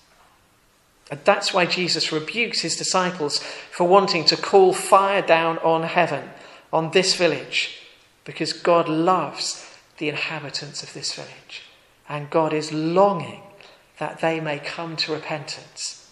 And 1.11 1.20
that's 1.25 1.53
why 1.53 1.66
Jesus 1.66 2.12
rebukes 2.12 2.61
his 2.61 2.77
disciples 2.77 3.40
for 3.72 3.88
wanting 3.88 4.25
to 4.27 4.37
call 4.37 4.72
fire 4.72 5.20
down 5.20 5.59
on 5.59 5.83
heaven, 5.83 6.31
on 6.72 6.92
this 6.92 7.16
village, 7.16 7.81
because 8.25 8.53
God 8.53 8.88
loves 8.88 9.68
the 9.98 10.09
inhabitants 10.09 10.85
of 10.85 10.94
this 10.94 11.12
village. 11.12 11.64
And 12.09 12.31
God 12.31 12.53
is 12.53 12.72
longing 12.72 13.42
that 13.98 14.20
they 14.20 14.38
may 14.38 14.61
come 14.61 14.96
to 14.96 15.12
repentance. 15.12 16.09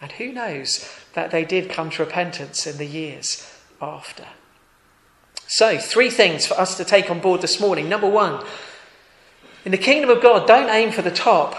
And 0.00 0.12
who 0.12 0.32
knows 0.32 0.88
that 1.14 1.32
they 1.32 1.44
did 1.44 1.68
come 1.68 1.90
to 1.90 2.04
repentance 2.04 2.64
in 2.64 2.78
the 2.78 2.86
years 2.86 3.52
after. 3.82 4.26
So, 5.48 5.78
three 5.78 6.10
things 6.10 6.46
for 6.46 6.54
us 6.54 6.76
to 6.76 6.84
take 6.84 7.10
on 7.10 7.20
board 7.20 7.40
this 7.40 7.60
morning. 7.60 7.88
Number 7.88 8.08
one, 8.08 8.44
in 9.66 9.72
the 9.72 9.78
kingdom 9.78 10.10
of 10.10 10.22
God, 10.22 10.46
don't 10.46 10.70
aim 10.70 10.92
for 10.92 11.02
the 11.02 11.10
top, 11.10 11.56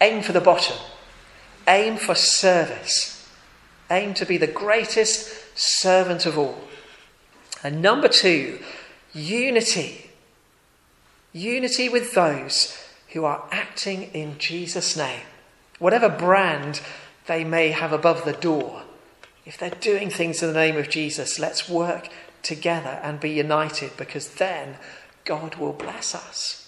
aim 0.00 0.22
for 0.22 0.32
the 0.32 0.40
bottom. 0.40 0.78
Aim 1.68 1.98
for 1.98 2.14
service. 2.14 3.28
Aim 3.90 4.14
to 4.14 4.24
be 4.24 4.38
the 4.38 4.46
greatest 4.46 5.56
servant 5.56 6.24
of 6.24 6.38
all. 6.38 6.58
And 7.62 7.82
number 7.82 8.08
two, 8.08 8.60
unity. 9.12 10.10
Unity 11.34 11.90
with 11.90 12.14
those 12.14 12.82
who 13.08 13.26
are 13.26 13.46
acting 13.52 14.04
in 14.14 14.38
Jesus' 14.38 14.96
name. 14.96 15.26
Whatever 15.78 16.08
brand 16.08 16.80
they 17.26 17.44
may 17.44 17.72
have 17.72 17.92
above 17.92 18.24
the 18.24 18.32
door, 18.32 18.84
if 19.44 19.58
they're 19.58 19.68
doing 19.68 20.08
things 20.08 20.42
in 20.42 20.48
the 20.48 20.58
name 20.58 20.78
of 20.78 20.88
Jesus, 20.88 21.38
let's 21.38 21.68
work 21.68 22.08
together 22.42 22.98
and 23.02 23.20
be 23.20 23.28
united 23.28 23.94
because 23.98 24.30
then 24.36 24.76
God 25.26 25.56
will 25.56 25.74
bless 25.74 26.14
us. 26.14 26.59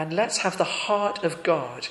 And 0.00 0.14
let's 0.14 0.38
have 0.38 0.56
the 0.56 0.64
heart 0.64 1.22
of 1.24 1.42
God 1.42 1.88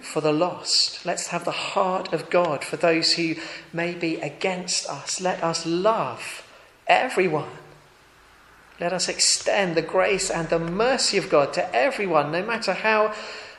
for 0.00 0.20
the 0.20 0.32
lost. 0.32 1.04
Let's 1.04 1.26
have 1.28 1.44
the 1.44 1.50
heart 1.50 2.12
of 2.12 2.30
God 2.30 2.62
for 2.62 2.76
those 2.76 3.14
who 3.14 3.34
may 3.72 3.94
be 3.94 4.14
against 4.20 4.88
us. 4.88 5.20
Let 5.20 5.42
us 5.42 5.66
love 5.66 6.46
everyone. 6.86 7.50
Let 8.78 8.92
us 8.92 9.08
extend 9.08 9.76
the 9.76 9.82
grace 9.82 10.30
and 10.30 10.48
the 10.48 10.60
mercy 10.60 11.18
of 11.18 11.28
God 11.28 11.52
to 11.54 11.74
everyone, 11.74 12.30
no 12.30 12.44
matter 12.44 12.74
how 12.74 13.12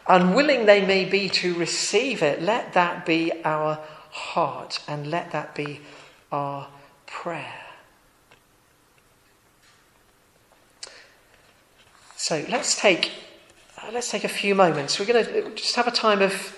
unwilling 0.08 0.66
they 0.66 0.86
may 0.86 1.04
be 1.04 1.28
to 1.32 1.54
receive 1.56 2.24
it. 2.24 2.42
Let 2.42 2.72
that 2.72 3.06
be 3.06 3.34
our 3.44 3.80
heart 4.12 4.80
and 4.88 5.08
let 5.08 5.34
that 5.34 5.54
be 5.54 5.82
our 6.32 6.70
prayer. 7.06 7.66
So 12.16 12.46
let's 12.48 12.80
take 12.80 13.12
uh, 13.82 13.92
let's 13.92 14.10
take 14.10 14.24
a 14.24 14.30
few 14.30 14.56
moments. 14.56 15.00
We're 15.00 15.06
going 15.06 15.26
to 15.26 15.56
just 15.56 15.76
have 15.76 15.88
a 15.88 15.92
time 15.92 16.22
of 16.22 16.58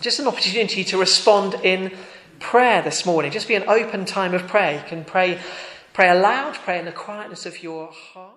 just 0.00 0.18
an 0.18 0.26
opportunity 0.26 0.84
to 0.84 0.98
respond 0.98 1.54
in 1.62 1.92
prayer 2.40 2.82
this 2.82 3.04
morning. 3.04 3.30
Just 3.30 3.48
be 3.48 3.54
an 3.54 3.64
open 3.68 4.04
time 4.04 4.34
of 4.34 4.46
prayer. 4.46 4.74
You 4.74 4.88
can 4.88 5.04
pray, 5.04 5.38
pray 5.92 6.08
aloud, 6.08 6.54
pray 6.54 6.78
in 6.78 6.84
the 6.84 6.92
quietness 6.92 7.46
of 7.46 7.62
your 7.62 7.88
heart. 7.88 8.32